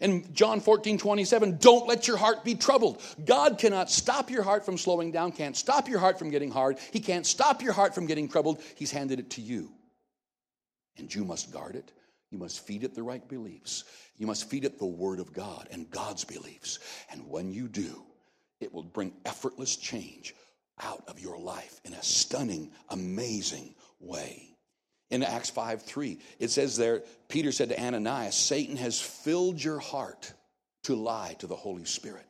In 0.02 0.32
John 0.36 0.60
14 0.60 1.00
27, 1.00 1.58
don't 1.58 1.88
let 1.88 2.08
your 2.08 2.18
heart 2.18 2.44
be 2.44 2.54
troubled. 2.54 3.02
God 3.26 3.58
cannot 3.58 3.90
stop 3.90 4.30
your 4.30 4.44
heart 4.44 4.64
from 4.64 4.78
slowing 4.78 5.12
down, 5.12 5.32
can't 5.32 5.58
stop 5.58 5.90
your 5.90 6.00
heart 6.00 6.20
from 6.20 6.30
getting 6.30 6.52
hard. 6.52 6.78
He 6.92 7.00
can't 7.00 7.26
stop 7.26 7.64
your 7.64 7.74
heart 7.74 7.96
from 7.96 8.06
getting 8.06 8.30
troubled. 8.30 8.62
He's 8.76 8.92
handed 8.92 9.20
it 9.20 9.32
to 9.32 9.42
you. 9.42 9.72
And 10.98 11.14
you 11.14 11.26
must 11.26 11.52
guard 11.52 11.76
it. 11.76 11.92
You 12.32 12.38
must 12.38 12.66
feed 12.66 12.84
it 12.84 12.96
the 12.96 13.04
right 13.04 13.28
beliefs. 13.28 13.84
You 14.18 14.28
must 14.28 14.50
feed 14.50 14.66
it 14.66 14.80
the 14.80 14.86
Word 14.86 15.20
of 15.20 15.34
God 15.34 15.68
and 15.72 15.90
God's 15.90 16.24
beliefs. 16.24 16.80
And 17.12 17.30
when 17.30 17.52
you 17.52 17.68
do, 17.68 18.04
it 18.60 18.74
will 18.74 18.84
bring 18.84 19.14
effortless 19.26 19.76
change 19.76 20.36
out 20.82 21.04
of 21.08 21.20
your 21.20 21.38
life 21.38 21.80
in 21.86 21.94
a 21.94 22.04
stunning, 22.04 22.72
amazing 22.90 23.76
way. 24.00 24.50
In 25.12 25.24
Acts 25.24 25.52
5 25.52 25.84
3, 25.84 26.18
it 26.40 26.50
says 26.50 26.76
there, 26.78 27.04
Peter 27.30 27.52
said 27.52 27.70
to 27.70 27.80
Ananias, 27.80 28.36
Satan 28.36 28.76
has 28.78 29.00
filled 29.00 29.64
your 29.64 29.80
heart 29.80 30.34
to 30.84 30.96
lie 30.96 31.36
to 31.40 31.48
the 31.48 31.56
Holy 31.56 31.86
Spirit. 31.86 32.26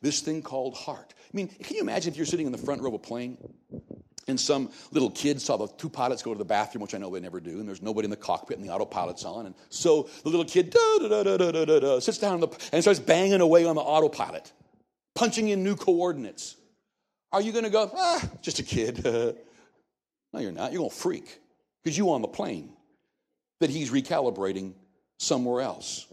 This 0.00 0.20
thing 0.20 0.42
called 0.42 0.74
heart. 0.74 1.12
I 1.18 1.36
mean, 1.36 1.48
can 1.48 1.76
you 1.76 1.82
imagine 1.82 2.12
if 2.12 2.16
you're 2.16 2.26
sitting 2.26 2.46
in 2.46 2.52
the 2.52 2.58
front 2.58 2.82
row 2.82 2.88
of 2.88 2.94
a 2.94 2.98
plane 2.98 3.36
and 4.26 4.38
some 4.38 4.70
little 4.90 5.10
kid 5.10 5.40
saw 5.40 5.56
the 5.56 5.68
two 5.76 5.88
pilots 5.88 6.22
go 6.22 6.32
to 6.32 6.38
the 6.38 6.44
bathroom, 6.44 6.82
which 6.82 6.94
I 6.94 6.98
know 6.98 7.10
they 7.10 7.20
never 7.20 7.40
do, 7.40 7.60
and 7.60 7.68
there's 7.68 7.82
nobody 7.82 8.06
in 8.06 8.10
the 8.10 8.16
cockpit 8.16 8.58
and 8.58 8.66
the 8.66 8.72
autopilot's 8.72 9.24
on. 9.24 9.46
And 9.46 9.54
so 9.68 10.08
the 10.22 10.30
little 10.30 10.44
kid 10.44 10.70
da, 10.70 11.22
da, 11.22 11.78
da, 11.78 12.00
sits 12.00 12.18
down 12.18 12.40
the, 12.40 12.48
and 12.72 12.82
starts 12.82 13.00
banging 13.00 13.40
away 13.40 13.66
on 13.66 13.74
the 13.74 13.82
autopilot, 13.82 14.52
punching 15.14 15.48
in 15.48 15.62
new 15.62 15.76
coordinates. 15.76 16.56
Are 17.32 17.42
you 17.42 17.52
going 17.52 17.64
to 17.64 17.70
go, 17.70 17.90
ah, 17.94 18.30
just 18.40 18.60
a 18.60 18.62
kid? 18.62 19.04
no, 19.04 19.34
you're 20.40 20.52
not. 20.52 20.72
You're 20.72 20.80
going 20.80 20.90
to 20.90 20.96
freak 20.96 21.40
because 21.82 21.98
you 21.98 22.10
on 22.12 22.22
the 22.22 22.28
plane 22.28 22.72
that 23.60 23.70
he's 23.70 23.90
recalibrating 23.90 24.74
somewhere 25.18 25.60
else. 25.62 26.06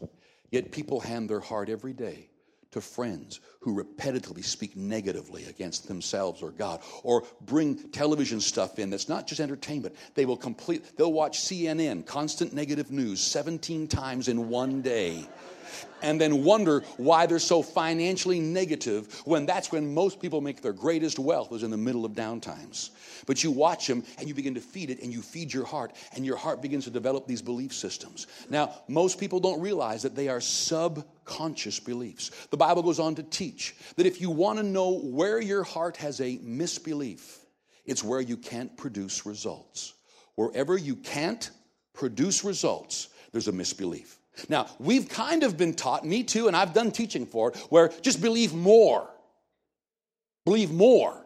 Yet 0.50 0.72
people 0.72 1.00
hand 1.00 1.30
their 1.30 1.40
heart 1.40 1.70
every 1.70 1.94
day 1.94 2.31
to 2.72 2.82
friends 2.82 3.40
who 3.60 3.82
repetitively 3.84 4.44
speak 4.44 4.76
negatively 4.76 5.46
against 5.46 5.88
themselves 5.88 6.42
or 6.42 6.52
God, 6.52 6.82
or 7.04 7.24
bring 7.42 7.76
television 7.90 8.40
stuff 8.40 8.80
in 8.80 8.90
that's 8.90 9.10
not 9.10 9.28
just 9.28 9.40
entertainment. 9.40 9.96
They 10.16 10.26
will 10.26 10.38
complete, 10.38 10.98
they'll 10.98 11.14
watch 11.14 11.40
CNN, 11.40 12.06
constant 12.06 12.54
negative 12.54 12.92
news, 12.92 13.22
17 13.22 13.88
times 13.88 14.28
in 14.28 14.50
one 14.50 14.82
day 14.82 15.28
and 16.02 16.20
then 16.20 16.44
wonder 16.44 16.82
why 16.98 17.26
they're 17.26 17.40
so 17.40 17.62
financially 17.62 18.40
negative 18.40 19.22
when 19.26 19.46
that's 19.46 19.72
when 19.72 19.94
most 19.94 20.20
people 20.20 20.42
make 20.42 20.62
their 20.62 20.74
greatest 20.74 21.20
wealth 21.20 21.52
is 21.52 21.64
in 21.64 21.72
the 21.72 21.78
middle 21.78 22.06
of 22.06 22.14
downtimes. 22.14 22.90
But 23.26 23.44
you 23.44 23.52
watch 23.52 23.88
them 23.88 24.04
and 24.18 24.28
you 24.28 24.34
begin 24.34 24.56
to 24.56 24.62
feed 24.62 24.90
it 24.90 25.02
and 25.02 25.14
you 25.14 25.22
feed 25.22 25.54
your 25.54 25.66
heart 25.66 25.96
and 26.16 26.26
your 26.26 26.38
heart 26.38 26.62
begins 26.62 26.86
to 26.86 26.92
develop 26.92 27.28
these 27.28 27.42
belief 27.42 27.74
systems. 27.74 28.28
Now, 28.50 28.82
most 28.88 29.20
people 29.20 29.40
don't 29.40 29.62
realize 29.62 30.02
that 30.04 30.16
they 30.16 30.28
are 30.28 30.42
subconscious 30.42 31.80
beliefs. 31.80 32.32
The 32.50 32.58
Bible 32.58 32.84
goes 32.84 33.00
on 33.00 33.16
to 33.16 33.24
teach 33.24 33.76
that 33.96 34.06
if 34.06 34.22
you 34.22 34.30
want 34.30 34.58
to 34.60 34.64
know 34.64 35.00
where 35.00 35.40
your 35.40 35.64
heart 35.64 35.98
has 35.98 36.20
a 36.22 36.40
misbelief, 36.42 37.46
it's 37.86 38.04
where 38.04 38.22
you 38.22 38.38
can't 38.38 38.76
produce 38.78 39.26
results. 39.26 39.94
Wherever 40.36 40.78
you 40.78 40.96
can't 40.96 41.52
produce 41.94 42.44
results, 42.44 43.10
there's 43.32 43.48
a 43.48 43.52
misbelief. 43.52 44.21
Now, 44.50 44.68
we've 44.80 45.10
kind 45.10 45.44
of 45.44 45.58
been 45.58 45.74
taught, 45.74 46.06
me 46.06 46.24
too, 46.24 46.48
and 46.48 46.56
I've 46.56 46.74
done 46.74 46.92
teaching 46.92 47.26
for 47.26 47.52
it, 47.52 47.58
where 47.70 47.90
just 48.02 48.22
believe 48.22 48.54
more. 48.54 49.10
Believe 50.46 50.72
more. 50.72 51.22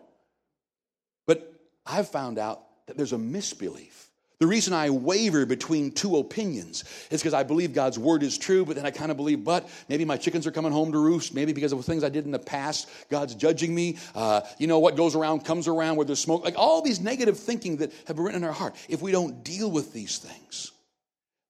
But 1.27 1.53
I've 1.85 2.09
found 2.09 2.37
out 2.37 2.61
that 2.87 2.97
there's 2.97 3.13
a 3.13 3.17
misbelief. 3.17 4.05
The 4.37 4.47
reason 4.47 4.73
I 4.73 4.89
waver 4.89 5.45
between 5.45 5.91
two 5.91 6.17
opinions 6.17 6.83
is 7.09 7.21
because 7.21 7.33
I 7.33 7.43
believe 7.43 7.73
God's 7.73 7.97
word 7.97 8.21
is 8.21 8.37
true, 8.37 8.65
but 8.65 8.75
then 8.75 8.85
I 8.85 8.91
kind 8.91 9.09
of 9.09 9.15
believe, 9.15 9.45
but 9.45 9.69
maybe 9.87 10.03
my 10.03 10.17
chickens 10.17 10.45
are 10.45 10.51
coming 10.51 10.73
home 10.73 10.91
to 10.91 10.97
roost. 10.97 11.33
Maybe 11.33 11.53
because 11.53 11.71
of 11.71 11.83
things 11.85 12.03
I 12.03 12.09
did 12.09 12.25
in 12.25 12.31
the 12.31 12.39
past, 12.39 12.89
God's 13.09 13.33
judging 13.33 13.73
me. 13.73 13.97
Uh, 14.13 14.41
you 14.57 14.67
know, 14.67 14.79
what 14.79 14.97
goes 14.97 15.15
around 15.15 15.45
comes 15.45 15.69
around 15.69 15.95
where 15.95 16.05
there's 16.05 16.19
smoke. 16.19 16.43
Like 16.43 16.57
all 16.57 16.81
these 16.81 16.99
negative 16.99 17.39
thinking 17.39 17.77
that 17.77 17.93
have 18.07 18.17
been 18.17 18.25
written 18.25 18.41
in 18.41 18.47
our 18.47 18.53
heart. 18.53 18.75
If 18.89 19.01
we 19.01 19.13
don't 19.13 19.41
deal 19.41 19.71
with 19.71 19.93
these 19.93 20.17
things, 20.17 20.73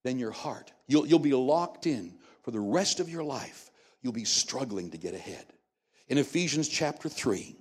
then 0.05 0.19
your 0.19 0.31
heart 0.31 0.71
You'll, 0.87 1.07
you'll 1.07 1.19
be 1.19 1.33
locked 1.33 1.87
in 1.87 2.13
for 2.43 2.51
the 2.51 2.59
rest 2.59 2.99
of 2.99 3.09
your 3.09 3.23
life. 3.23 3.71
You'll 4.01 4.13
be 4.13 4.25
struggling 4.25 4.91
to 4.91 4.97
get 4.97 5.13
ahead. 5.13 5.45
In 6.07 6.17
Ephesians 6.17 6.67
chapter 6.67 7.09
3 7.09 7.55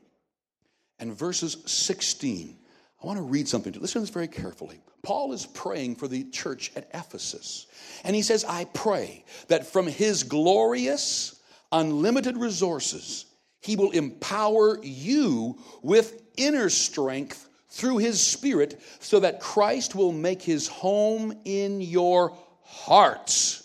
and 0.99 1.17
verses 1.17 1.57
16, 1.67 2.59
I 3.03 3.07
want 3.07 3.19
to 3.19 3.23
read 3.23 3.49
something 3.49 3.73
to 3.73 3.81
listen 3.81 4.01
to 4.01 4.01
this 4.01 4.11
very 4.11 4.29
carefully. 4.29 4.83
Paul 5.03 5.33
is 5.33 5.47
praying 5.47 5.97
for 5.97 6.09
the 6.09 6.25
church 6.25 6.71
at 6.77 6.89
Ephesus. 6.93 7.67
And 8.05 8.15
he 8.15 8.23
says, 8.23 8.45
I 8.45 8.65
pray 8.67 9.25
that 9.49 9.67
from 9.67 9.87
his 9.87 10.23
glorious, 10.23 11.41
unlimited 11.73 12.37
resources, 12.37 13.27
he 13.61 13.77
will 13.77 13.91
empower 13.91 14.79
you 14.83 15.59
with 15.83 16.23
inner 16.37 16.69
strength 16.69 17.49
through 17.75 17.99
his 17.99 18.21
spirit 18.21 18.81
so 19.01 19.21
that 19.21 19.41
Christ 19.41 19.95
will 19.95 20.13
make 20.13 20.43
his 20.43 20.69
home 20.69 21.33
in 21.45 21.81
your 21.81 22.37
hearts 22.63 23.65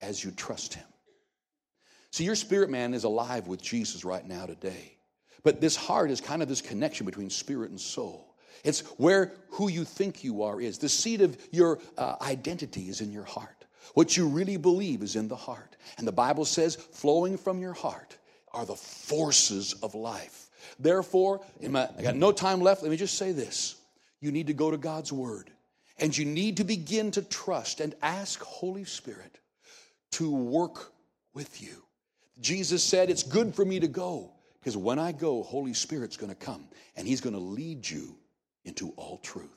as 0.00 0.22
you 0.22 0.30
trust 0.30 0.74
Him. 0.74 0.84
See, 2.12 2.24
your 2.24 2.34
spirit 2.34 2.70
man 2.70 2.94
is 2.94 3.04
alive 3.04 3.46
with 3.46 3.62
Jesus 3.62 4.04
right 4.04 4.26
now 4.26 4.46
today. 4.46 4.96
But 5.42 5.60
this 5.60 5.76
heart 5.76 6.10
is 6.10 6.20
kind 6.20 6.42
of 6.42 6.48
this 6.48 6.60
connection 6.60 7.06
between 7.06 7.30
spirit 7.30 7.70
and 7.70 7.80
soul. 7.80 8.34
It's 8.64 8.80
where 8.98 9.32
who 9.50 9.70
you 9.70 9.84
think 9.84 10.22
you 10.22 10.42
are 10.42 10.60
is. 10.60 10.78
The 10.78 10.88
seed 10.88 11.22
of 11.22 11.38
your 11.50 11.78
uh, 11.96 12.16
identity 12.20 12.88
is 12.88 13.00
in 13.00 13.12
your 13.12 13.24
heart. 13.24 13.64
What 13.94 14.16
you 14.16 14.28
really 14.28 14.56
believe 14.56 15.02
is 15.02 15.16
in 15.16 15.28
the 15.28 15.36
heart. 15.36 15.76
And 15.98 16.06
the 16.06 16.12
Bible 16.12 16.44
says, 16.44 16.76
flowing 16.76 17.38
from 17.38 17.60
your 17.60 17.72
heart 17.72 18.16
are 18.52 18.66
the 18.66 18.76
forces 18.76 19.74
of 19.82 19.94
life. 19.94 20.39
Therefore, 20.80 21.40
I 21.62 22.02
got 22.02 22.16
no 22.16 22.32
time 22.32 22.60
left. 22.60 22.82
Let 22.82 22.90
me 22.90 22.96
just 22.96 23.18
say 23.18 23.32
this. 23.32 23.76
You 24.20 24.32
need 24.32 24.48
to 24.48 24.54
go 24.54 24.70
to 24.70 24.76
God's 24.76 25.12
Word. 25.12 25.50
And 25.98 26.16
you 26.16 26.24
need 26.24 26.56
to 26.56 26.64
begin 26.64 27.10
to 27.12 27.22
trust 27.22 27.80
and 27.80 27.94
ask 28.02 28.42
Holy 28.42 28.84
Spirit 28.84 29.38
to 30.12 30.30
work 30.30 30.92
with 31.34 31.62
you 31.62 31.84
Jesus 32.40 32.82
said, 32.82 33.10
It's 33.10 33.22
good 33.22 33.54
for 33.54 33.64
me 33.64 33.80
to 33.80 33.88
go 33.88 34.32
because 34.58 34.76
when 34.76 34.98
I 34.98 35.12
go, 35.12 35.42
Holy 35.42 35.74
Spirit's 35.74 36.16
going 36.16 36.30
to 36.30 36.36
come 36.36 36.64
and 36.96 37.06
He's 37.06 37.20
going 37.20 37.34
to 37.34 37.40
lead 37.40 37.88
you 37.88 38.16
into 38.64 38.90
all 38.96 39.18
truth. 39.18 39.48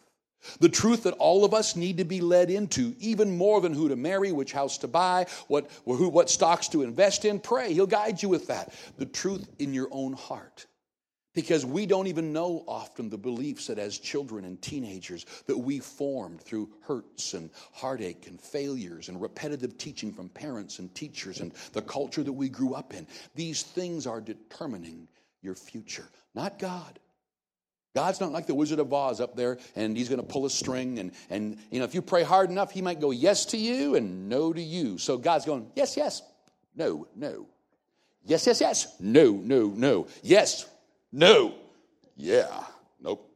The 0.59 0.69
truth 0.69 1.03
that 1.03 1.13
all 1.13 1.45
of 1.45 1.53
us 1.53 1.77
need 1.77 1.97
to 1.97 2.03
be 2.03 2.19
led 2.19 2.49
into, 2.49 2.93
even 2.99 3.37
more 3.37 3.61
than 3.61 3.73
who 3.73 3.87
to 3.87 3.95
marry, 3.95 4.33
which 4.33 4.51
house 4.51 4.77
to 4.79 4.89
buy, 4.89 5.27
what, 5.47 5.69
who, 5.85 6.09
what 6.09 6.29
stocks 6.29 6.67
to 6.69 6.83
invest 6.83 7.23
in. 7.23 7.39
Pray, 7.39 7.73
He'll 7.73 7.87
guide 7.87 8.21
you 8.21 8.27
with 8.27 8.47
that. 8.47 8.73
The 8.97 9.05
truth 9.05 9.47
in 9.59 9.73
your 9.73 9.87
own 9.91 10.13
heart. 10.13 10.65
Because 11.33 11.65
we 11.65 11.85
don't 11.87 12.07
even 12.07 12.31
know 12.31 12.63
often 12.67 13.09
the 13.09 13.17
beliefs 13.17 13.67
that 13.67 13.79
as 13.79 13.97
children 13.97 14.45
and 14.45 14.61
teenagers 14.61 15.25
that 15.47 15.57
we 15.57 15.79
formed 15.79 16.41
through 16.41 16.69
hurts 16.81 17.33
and 17.33 17.49
heartache 17.71 18.27
and 18.27 18.39
failures 18.39 19.09
and 19.09 19.19
repetitive 19.19 19.77
teaching 19.77 20.13
from 20.13 20.29
parents 20.29 20.77
and 20.77 20.93
teachers 20.93 21.39
and 21.39 21.51
the 21.73 21.81
culture 21.81 22.21
that 22.23 22.31
we 22.31 22.49
grew 22.49 22.75
up 22.75 22.93
in. 22.93 23.07
These 23.33 23.63
things 23.63 24.05
are 24.05 24.21
determining 24.21 25.07
your 25.41 25.55
future, 25.55 26.07
not 26.35 26.59
God. 26.59 26.99
God's 27.95 28.19
not 28.19 28.31
like 28.31 28.47
the 28.47 28.55
Wizard 28.55 28.79
of 28.79 28.91
Oz 28.91 29.21
up 29.21 29.35
there 29.35 29.57
and 29.75 29.95
he's 29.95 30.09
going 30.09 30.21
to 30.21 30.25
pull 30.25 30.45
a 30.45 30.49
string 30.49 30.99
and, 30.99 31.11
and 31.29 31.57
you 31.69 31.79
know 31.79 31.85
if 31.85 31.93
you 31.93 32.01
pray 32.01 32.23
hard 32.23 32.49
enough 32.49 32.71
he 32.71 32.81
might 32.81 32.99
go 32.99 33.11
yes 33.11 33.45
to 33.47 33.57
you 33.57 33.95
and 33.95 34.29
no 34.29 34.51
to 34.51 34.61
you. 34.61 34.97
So 34.97 35.17
God's 35.17 35.45
going 35.45 35.67
yes, 35.75 35.97
yes, 35.97 36.21
no, 36.75 37.07
no. 37.15 37.47
Yes, 38.25 38.47
yes, 38.47 38.61
yes. 38.61 38.95
No, 38.99 39.33
no, 39.33 39.67
no. 39.67 40.07
Yes, 40.21 40.65
no. 41.13 41.53
Yeah, 42.17 42.63
nope. 42.99 43.29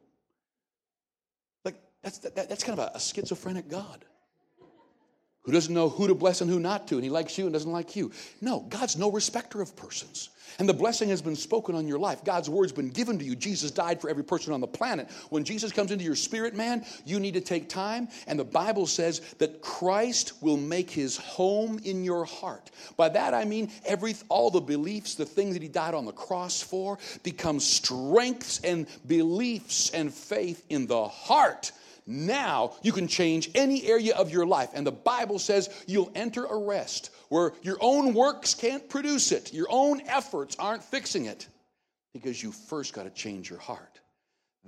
Like 1.64 1.76
that's 2.02 2.18
that, 2.18 2.34
that's 2.34 2.62
kind 2.62 2.78
of 2.78 2.90
a, 2.92 2.96
a 2.96 3.00
schizophrenic 3.00 3.68
God 3.68 4.04
who 5.42 5.52
doesn't 5.52 5.72
know 5.72 5.88
who 5.88 6.08
to 6.08 6.14
bless 6.14 6.40
and 6.40 6.50
who 6.50 6.60
not 6.60 6.88
to, 6.88 6.96
and 6.96 7.04
he 7.04 7.10
likes 7.10 7.38
you 7.38 7.44
and 7.44 7.52
doesn't 7.52 7.72
like 7.72 7.96
you. 7.96 8.12
No, 8.40 8.60
God's 8.68 8.96
no 8.96 9.10
respecter 9.10 9.62
of 9.62 9.74
persons. 9.76 10.30
And 10.58 10.68
the 10.68 10.74
blessing 10.74 11.08
has 11.10 11.22
been 11.22 11.36
spoken 11.36 11.74
on 11.74 11.86
your 11.86 11.98
life. 11.98 12.24
God's 12.24 12.50
word's 12.50 12.72
been 12.72 12.88
given 12.88 13.18
to 13.18 13.24
you. 13.24 13.36
Jesus 13.36 13.70
died 13.70 14.00
for 14.00 14.10
every 14.10 14.24
person 14.24 14.52
on 14.52 14.60
the 14.60 14.66
planet. 14.66 15.08
When 15.30 15.44
Jesus 15.44 15.72
comes 15.72 15.92
into 15.92 16.04
your 16.04 16.16
spirit, 16.16 16.54
man, 16.54 16.84
you 17.04 17.20
need 17.20 17.34
to 17.34 17.40
take 17.40 17.68
time. 17.68 18.08
And 18.26 18.38
the 18.38 18.44
Bible 18.44 18.86
says 18.86 19.20
that 19.38 19.60
Christ 19.60 20.32
will 20.40 20.56
make 20.56 20.90
his 20.90 21.16
home 21.16 21.78
in 21.84 22.02
your 22.04 22.24
heart. 22.24 22.70
By 22.96 23.08
that 23.10 23.34
I 23.34 23.44
mean 23.44 23.70
every 23.84 24.16
all 24.28 24.50
the 24.50 24.60
beliefs, 24.60 25.14
the 25.14 25.26
things 25.26 25.54
that 25.54 25.62
he 25.62 25.68
died 25.68 25.94
on 25.94 26.06
the 26.06 26.12
cross 26.12 26.60
for, 26.60 26.98
become 27.22 27.60
strengths 27.60 28.60
and 28.64 28.86
beliefs 29.06 29.90
and 29.90 30.12
faith 30.12 30.64
in 30.68 30.86
the 30.86 31.06
heart 31.06 31.72
now 32.08 32.72
you 32.82 32.90
can 32.90 33.06
change 33.06 33.50
any 33.54 33.86
area 33.86 34.16
of 34.16 34.30
your 34.30 34.46
life. 34.46 34.70
And 34.74 34.86
the 34.86 34.92
Bible 34.92 35.38
says 35.38 35.68
you'll 35.86 36.10
enter 36.14 36.46
a 36.46 36.58
rest 36.58 37.10
where 37.28 37.52
your 37.62 37.76
own 37.80 38.14
works 38.14 38.54
can't 38.54 38.88
produce 38.88 39.30
it, 39.30 39.52
your 39.52 39.66
own 39.68 40.00
efforts 40.06 40.56
aren't 40.58 40.82
fixing 40.82 41.26
it, 41.26 41.46
because 42.14 42.42
you 42.42 42.50
first 42.50 42.94
got 42.94 43.04
to 43.04 43.10
change 43.10 43.50
your 43.50 43.58
heart. 43.58 44.00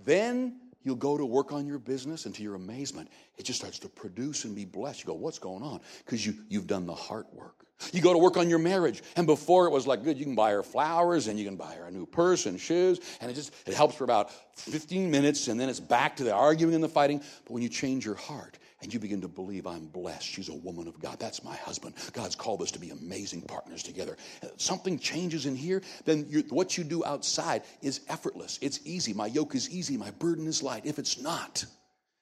Then 0.05 0.61
you'll 0.83 0.97
go 0.97 1.17
to 1.17 1.25
work 1.25 1.53
on 1.53 1.67
your 1.67 1.79
business, 1.79 2.27
and 2.27 2.35
to 2.35 2.43
your 2.43 2.55
amazement, 2.55 3.09
it 3.39 3.45
just 3.45 3.59
starts 3.59 3.79
to 3.81 3.89
produce 3.89 4.45
and 4.45 4.55
be 4.55 4.67
blessed. 4.67 5.01
You 5.01 5.07
go, 5.07 5.15
What's 5.15 5.39
going 5.39 5.63
on? 5.63 5.81
Because 6.05 6.25
you, 6.25 6.35
you've 6.49 6.67
done 6.67 6.87
the 6.87 6.95
heart 6.95 7.27
work. 7.33 7.67
You 7.93 8.03
go 8.03 8.13
to 8.13 8.19
work 8.19 8.37
on 8.37 8.51
your 8.51 8.59
marriage, 8.59 9.03
and 9.17 9.27
before 9.27 9.67
it 9.67 9.71
was 9.71 9.87
like 9.87 10.05
good, 10.05 10.19
you 10.19 10.25
can 10.25 10.35
buy 10.35 10.53
her 10.53 10.63
flowers 10.63 11.27
and 11.27 11.39
you 11.39 11.45
can 11.45 11.57
buy 11.57 11.75
her 11.75 11.87
a 11.87 11.91
new 11.91 12.07
purse 12.07 12.47
and 12.47 12.61
shoes, 12.61 13.01
and 13.21 13.31
it 13.31 13.35
just 13.35 13.53
it 13.67 13.75
helps 13.75 13.95
for 13.95 14.05
about 14.05 14.31
15 14.57 15.11
minutes, 15.11 15.49
and 15.49 15.59
then 15.59 15.69
it's 15.69 15.81
back 15.81 16.17
to 16.17 16.25
the 16.25 16.33
arguing 16.33 16.75
and 16.75 16.85
the 16.85 16.89
fighting. 16.89 17.19
But 17.19 17.51
when 17.51 17.63
you 17.63 17.69
change 17.69 18.05
your 18.05 18.15
heart 18.15 18.59
and 18.83 18.93
you 18.93 19.01
begin 19.01 19.23
to 19.23 19.29
believe 19.29 19.67
I'm 19.67 19.87
blessed, 19.87 20.27
she's 20.27 20.49
a 20.49 20.55
woman 20.55 20.89
of 20.89 21.01
God, 21.01 21.19
that's 21.19 21.43
my 21.43 21.57
husband. 21.57 21.95
God's 22.13 22.35
called 22.35 22.63
us 22.63 22.71
to 22.73 22.79
be 22.79 22.91
amazing 22.91 23.43
partners 23.43 23.83
together. 23.83 24.17
Something 24.57 24.99
changes 24.99 25.47
in 25.47 25.57
here, 25.57 25.83
then 26.05 26.25
what 26.51 26.77
you 26.77 26.85
do 26.85 27.05
outside 27.05 27.63
is 27.83 28.03
effortless. 28.09 28.59
It's 28.61 28.81
easy. 28.85 29.15
My 29.15 29.27
yoke 29.27 29.55
is 29.55 29.71
easy, 29.71 29.97
my 29.97 30.11
burden 30.13 30.47
is 30.47 30.63
light. 30.63 30.85
If 30.85 30.99
it's 30.99 31.19
not, 31.19 31.65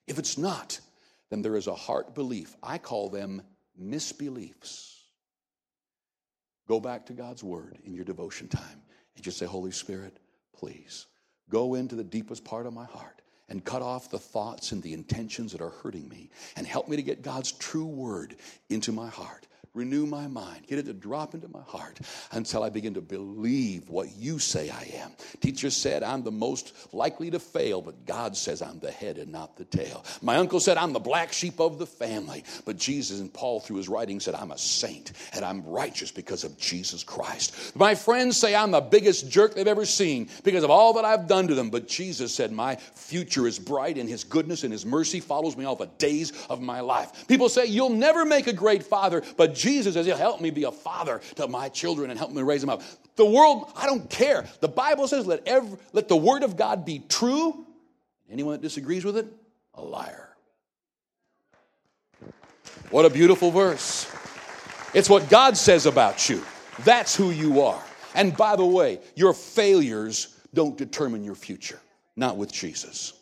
if 0.06 0.18
it's 0.18 0.38
not, 0.38 0.80
then 1.30 1.42
there 1.42 1.56
is 1.56 1.66
a 1.66 1.74
heart 1.74 2.14
belief. 2.14 2.56
I 2.62 2.78
call 2.78 3.10
them 3.10 3.42
misbeliefs 3.80 4.97
Go 6.68 6.78
back 6.78 7.06
to 7.06 7.12
God's 7.14 7.42
Word 7.42 7.78
in 7.84 7.94
your 7.94 8.04
devotion 8.04 8.46
time 8.48 8.82
and 9.16 9.24
just 9.24 9.38
say, 9.38 9.46
Holy 9.46 9.70
Spirit, 9.70 10.18
please 10.54 11.06
go 11.50 11.74
into 11.74 11.94
the 11.94 12.04
deepest 12.04 12.44
part 12.44 12.66
of 12.66 12.74
my 12.74 12.84
heart 12.84 13.22
and 13.48 13.64
cut 13.64 13.80
off 13.80 14.10
the 14.10 14.18
thoughts 14.18 14.72
and 14.72 14.82
the 14.82 14.92
intentions 14.92 15.50
that 15.52 15.62
are 15.62 15.70
hurting 15.70 16.06
me 16.08 16.28
and 16.56 16.66
help 16.66 16.86
me 16.86 16.96
to 16.96 17.02
get 17.02 17.22
God's 17.22 17.52
true 17.52 17.86
Word 17.86 18.36
into 18.68 18.92
my 18.92 19.08
heart 19.08 19.46
renew 19.74 20.06
my 20.06 20.26
mind, 20.26 20.66
get 20.66 20.78
it 20.78 20.86
to 20.86 20.92
drop 20.92 21.34
into 21.34 21.48
my 21.48 21.62
heart 21.62 21.98
until 22.32 22.62
I 22.62 22.68
begin 22.68 22.94
to 22.94 23.00
believe 23.00 23.88
what 23.88 24.16
you 24.16 24.38
say 24.38 24.70
I 24.70 24.90
am. 25.02 25.12
Teacher 25.40 25.70
said 25.70 26.02
I'm 26.02 26.22
the 26.22 26.32
most 26.32 26.74
likely 26.92 27.30
to 27.30 27.38
fail, 27.38 27.80
but 27.80 28.04
God 28.04 28.36
says 28.36 28.60
I'm 28.60 28.80
the 28.80 28.90
head 28.90 29.18
and 29.18 29.30
not 29.30 29.56
the 29.56 29.64
tail. 29.64 30.04
My 30.20 30.36
uncle 30.36 30.60
said 30.60 30.76
I'm 30.76 30.92
the 30.92 30.98
black 30.98 31.32
sheep 31.32 31.60
of 31.60 31.78
the 31.78 31.86
family, 31.86 32.44
but 32.64 32.76
Jesus 32.76 33.20
and 33.20 33.32
Paul 33.32 33.60
through 33.60 33.76
his 33.76 33.88
writing 33.88 34.20
said 34.20 34.34
I'm 34.34 34.50
a 34.50 34.58
saint 34.58 35.12
and 35.32 35.44
I'm 35.44 35.64
righteous 35.64 36.10
because 36.10 36.44
of 36.44 36.58
Jesus 36.58 37.04
Christ. 37.04 37.76
My 37.76 37.94
friends 37.94 38.36
say 38.36 38.54
I'm 38.54 38.72
the 38.72 38.80
biggest 38.80 39.30
jerk 39.30 39.54
they've 39.54 39.66
ever 39.66 39.86
seen 39.86 40.28
because 40.42 40.64
of 40.64 40.70
all 40.70 40.94
that 40.94 41.04
I've 41.04 41.28
done 41.28 41.46
to 41.48 41.54
them, 41.54 41.70
but 41.70 41.88
Jesus 41.88 42.34
said 42.34 42.50
my 42.50 42.76
future 42.76 43.46
is 43.46 43.58
bright 43.58 43.96
and 43.96 44.08
his 44.08 44.24
goodness 44.24 44.64
and 44.64 44.72
his 44.72 44.84
mercy 44.84 45.20
follows 45.20 45.56
me 45.56 45.64
all 45.64 45.76
the 45.76 45.86
days 45.98 46.32
of 46.50 46.60
my 46.60 46.80
life. 46.80 47.28
People 47.28 47.48
say 47.48 47.66
you'll 47.66 47.90
never 47.90 48.24
make 48.24 48.48
a 48.48 48.52
great 48.52 48.82
father, 48.82 49.22
but 49.36 49.54
Jesus 49.54 49.67
Jesus 49.68 49.94
says, 49.94 50.06
He'll 50.06 50.16
help 50.16 50.40
me 50.40 50.50
be 50.50 50.64
a 50.64 50.72
father 50.72 51.20
to 51.36 51.46
my 51.46 51.68
children 51.68 52.10
and 52.10 52.18
help 52.18 52.32
me 52.32 52.42
raise 52.42 52.60
them 52.62 52.70
up. 52.70 52.82
The 53.16 53.26
world, 53.26 53.70
I 53.76 53.84
don't 53.84 54.08
care. 54.08 54.46
The 54.60 54.68
Bible 54.68 55.08
says, 55.08 55.26
let, 55.26 55.46
every, 55.46 55.76
let 55.92 56.08
the 56.08 56.16
word 56.16 56.42
of 56.42 56.56
God 56.56 56.84
be 56.84 57.00
true. 57.00 57.66
Anyone 58.30 58.52
that 58.52 58.62
disagrees 58.62 59.04
with 59.04 59.16
it, 59.16 59.26
a 59.74 59.82
liar. 59.82 60.28
What 62.90 63.04
a 63.04 63.10
beautiful 63.10 63.50
verse. 63.50 64.10
It's 64.94 65.10
what 65.10 65.28
God 65.28 65.56
says 65.56 65.84
about 65.84 66.28
you. 66.30 66.42
That's 66.84 67.14
who 67.14 67.30
you 67.30 67.60
are. 67.60 67.82
And 68.14 68.34
by 68.36 68.56
the 68.56 68.64
way, 68.64 69.00
your 69.16 69.34
failures 69.34 70.38
don't 70.54 70.78
determine 70.78 71.24
your 71.24 71.34
future, 71.34 71.80
not 72.16 72.36
with 72.36 72.52
Jesus. 72.52 73.12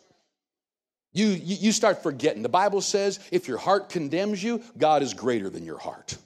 You, 1.11 1.27
you, 1.27 1.57
you, 1.59 1.71
start 1.71 2.03
forgetting. 2.03 2.43
The 2.43 2.49
Bible 2.49 2.81
says 2.81 3.19
if 3.31 3.47
your 3.47 3.57
heart 3.57 3.89
condemns 3.89 4.43
you, 4.43 4.61
God 4.77 5.01
is 5.01 5.13
greater 5.13 5.49
than 5.49 5.65
your 5.65 5.79
heart. 5.79 6.17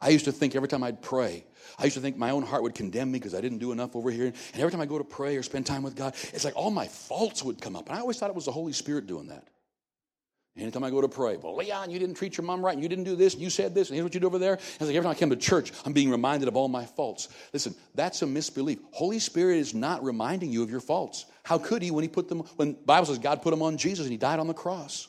I 0.00 0.08
used 0.08 0.24
to 0.24 0.32
think 0.32 0.56
every 0.56 0.68
time 0.68 0.82
I'd 0.82 1.02
pray, 1.02 1.44
I 1.78 1.84
used 1.84 1.96
to 1.96 2.00
think 2.00 2.16
my 2.16 2.30
own 2.30 2.42
heart 2.42 2.62
would 2.62 2.74
condemn 2.74 3.12
me 3.12 3.18
because 3.18 3.34
I 3.34 3.40
didn't 3.40 3.58
do 3.58 3.72
enough 3.72 3.94
over 3.94 4.10
here. 4.10 4.26
And 4.26 4.60
every 4.60 4.70
time 4.70 4.80
I 4.80 4.86
go 4.86 4.98
to 4.98 5.04
pray 5.04 5.36
or 5.36 5.42
spend 5.42 5.66
time 5.66 5.82
with 5.82 5.94
God, 5.94 6.14
it's 6.32 6.44
like 6.44 6.56
all 6.56 6.70
my 6.70 6.86
faults 6.86 7.42
would 7.42 7.60
come 7.60 7.76
up. 7.76 7.88
And 7.88 7.96
I 7.96 8.00
always 8.00 8.18
thought 8.18 8.30
it 8.30 8.36
was 8.36 8.46
the 8.46 8.52
Holy 8.52 8.72
Spirit 8.72 9.06
doing 9.06 9.28
that. 9.28 9.46
Anytime 10.56 10.82
I 10.82 10.90
go 10.90 11.00
to 11.00 11.08
pray, 11.08 11.36
well, 11.36 11.56
Leon, 11.56 11.90
you 11.90 11.98
didn't 11.98 12.16
treat 12.16 12.36
your 12.36 12.44
mom 12.44 12.62
right, 12.64 12.74
and 12.74 12.82
you 12.82 12.88
didn't 12.88 13.04
do 13.04 13.14
this, 13.14 13.34
and 13.34 13.42
you 13.42 13.50
said 13.50 13.72
this, 13.72 13.88
and 13.88 13.94
here's 13.94 14.04
what 14.04 14.14
you 14.14 14.20
did 14.20 14.26
over 14.26 14.38
there. 14.38 14.54
And 14.54 14.60
it's 14.60 14.80
like 14.80 14.96
every 14.96 15.04
time 15.04 15.12
I 15.12 15.18
come 15.18 15.30
to 15.30 15.36
church, 15.36 15.72
I'm 15.86 15.92
being 15.92 16.10
reminded 16.10 16.48
of 16.48 16.56
all 16.56 16.68
my 16.68 16.84
faults. 16.84 17.28
Listen, 17.52 17.74
that's 17.94 18.20
a 18.22 18.26
misbelief. 18.26 18.78
Holy 18.90 19.20
Spirit 19.20 19.58
is 19.58 19.74
not 19.74 20.02
reminding 20.02 20.50
you 20.50 20.62
of 20.62 20.70
your 20.70 20.80
faults. 20.80 21.26
How 21.44 21.58
could 21.58 21.82
he 21.82 21.90
when 21.90 22.02
he 22.02 22.08
put 22.08 22.28
them, 22.28 22.40
when 22.56 22.72
Bible 22.84 23.06
says 23.06 23.18
God 23.18 23.42
put 23.42 23.50
them 23.50 23.62
on 23.62 23.76
Jesus 23.76 24.06
and 24.06 24.12
he 24.12 24.18
died 24.18 24.40
on 24.40 24.48
the 24.48 24.54
cross? 24.54 25.08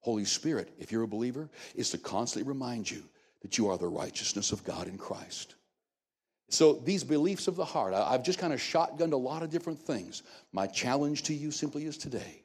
Holy 0.00 0.24
Spirit, 0.24 0.72
if 0.78 0.90
you're 0.90 1.02
a 1.02 1.08
believer, 1.08 1.50
is 1.74 1.90
to 1.90 1.98
constantly 1.98 2.48
remind 2.48 2.90
you 2.90 3.04
that 3.42 3.58
you 3.58 3.68
are 3.68 3.78
the 3.78 3.88
righteousness 3.88 4.52
of 4.52 4.64
God 4.64 4.88
in 4.88 4.98
Christ. 4.98 5.54
So, 6.48 6.74
these 6.74 7.02
beliefs 7.02 7.48
of 7.48 7.56
the 7.56 7.64
heart, 7.64 7.94
I've 7.94 8.22
just 8.22 8.38
kind 8.38 8.52
of 8.52 8.60
shotgunned 8.60 9.12
a 9.12 9.16
lot 9.16 9.42
of 9.42 9.50
different 9.50 9.78
things. 9.78 10.22
My 10.52 10.66
challenge 10.66 11.22
to 11.24 11.34
you 11.34 11.50
simply 11.50 11.86
is 11.86 11.96
today 11.96 12.42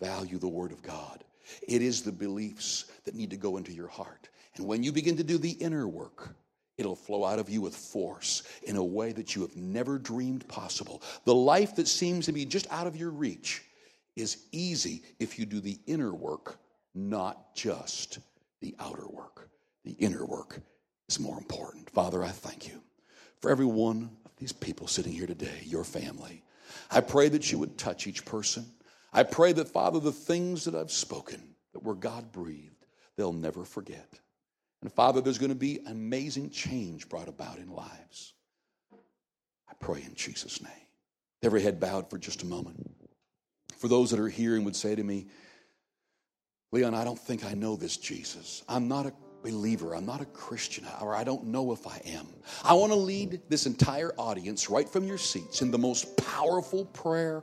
value 0.00 0.38
the 0.38 0.48
Word 0.48 0.72
of 0.72 0.82
God. 0.82 1.24
It 1.66 1.82
is 1.82 2.02
the 2.02 2.12
beliefs 2.12 2.86
that 3.04 3.14
need 3.14 3.30
to 3.30 3.36
go 3.36 3.56
into 3.56 3.72
your 3.72 3.88
heart. 3.88 4.28
And 4.56 4.66
when 4.66 4.82
you 4.82 4.92
begin 4.92 5.16
to 5.16 5.24
do 5.24 5.38
the 5.38 5.50
inner 5.50 5.88
work, 5.88 6.34
it'll 6.78 6.96
flow 6.96 7.24
out 7.24 7.38
of 7.38 7.50
you 7.50 7.60
with 7.60 7.74
force 7.74 8.42
in 8.62 8.76
a 8.76 8.84
way 8.84 9.12
that 9.12 9.34
you 9.34 9.42
have 9.42 9.56
never 9.56 9.98
dreamed 9.98 10.46
possible. 10.48 11.02
The 11.24 11.34
life 11.34 11.76
that 11.76 11.88
seems 11.88 12.26
to 12.26 12.32
be 12.32 12.44
just 12.44 12.70
out 12.70 12.86
of 12.86 12.96
your 12.96 13.10
reach 13.10 13.62
is 14.16 14.44
easy 14.52 15.02
if 15.18 15.38
you 15.38 15.46
do 15.46 15.60
the 15.60 15.78
inner 15.86 16.14
work, 16.14 16.58
not 16.94 17.54
just 17.54 18.18
the 18.60 18.74
outer 18.78 19.08
work. 19.08 19.48
The 19.84 19.92
inner 19.92 20.24
work 20.24 20.60
is 21.08 21.18
more 21.18 21.38
important. 21.38 21.90
Father, 21.90 22.22
I 22.22 22.28
thank 22.28 22.68
you 22.68 22.82
for 23.40 23.50
every 23.50 23.66
one 23.66 24.10
of 24.24 24.32
these 24.36 24.52
people 24.52 24.86
sitting 24.86 25.12
here 25.12 25.26
today, 25.26 25.62
your 25.64 25.84
family. 25.84 26.42
I 26.90 27.00
pray 27.00 27.28
that 27.28 27.50
you 27.50 27.58
would 27.58 27.76
touch 27.76 28.06
each 28.06 28.24
person. 28.24 28.66
I 29.12 29.24
pray 29.24 29.52
that, 29.52 29.68
Father, 29.68 30.00
the 30.00 30.12
things 30.12 30.64
that 30.64 30.74
I've 30.74 30.90
spoken 30.90 31.42
that 31.72 31.82
were 31.82 31.94
God 31.94 32.32
breathed, 32.32 32.86
they'll 33.16 33.32
never 33.32 33.64
forget. 33.64 34.20
And 34.80 34.92
Father, 34.92 35.20
there's 35.20 35.38
going 35.38 35.50
to 35.50 35.56
be 35.56 35.80
amazing 35.86 36.50
change 36.50 37.08
brought 37.08 37.28
about 37.28 37.58
in 37.58 37.68
lives. 37.68 38.34
I 39.68 39.74
pray 39.80 40.02
in 40.02 40.14
Jesus' 40.14 40.62
name. 40.62 40.72
Every 41.42 41.62
head 41.62 41.80
bowed 41.80 42.08
for 42.08 42.18
just 42.18 42.42
a 42.42 42.46
moment. 42.46 42.90
For 43.76 43.88
those 43.88 44.10
that 44.10 44.20
are 44.20 44.28
here 44.28 44.54
and 44.54 44.64
would 44.64 44.76
say 44.76 44.94
to 44.94 45.02
me, 45.02 45.26
Leon, 46.70 46.94
I 46.94 47.04
don't 47.04 47.18
think 47.18 47.44
I 47.44 47.54
know 47.54 47.76
this 47.76 47.96
Jesus. 47.96 48.62
I'm 48.68 48.88
not 48.88 49.06
a 49.06 49.12
believer. 49.42 49.94
I'm 49.94 50.06
not 50.06 50.20
a 50.20 50.26
Christian, 50.26 50.86
or 51.00 51.14
I 51.14 51.24
don't 51.24 51.46
know 51.46 51.72
if 51.72 51.86
I 51.86 52.00
am. 52.06 52.26
I 52.64 52.74
want 52.74 52.92
to 52.92 52.98
lead 52.98 53.40
this 53.48 53.66
entire 53.66 54.12
audience 54.18 54.70
right 54.70 54.88
from 54.88 55.04
your 55.04 55.18
seats 55.18 55.62
in 55.62 55.70
the 55.70 55.78
most 55.78 56.16
powerful 56.16 56.84
prayer 56.86 57.42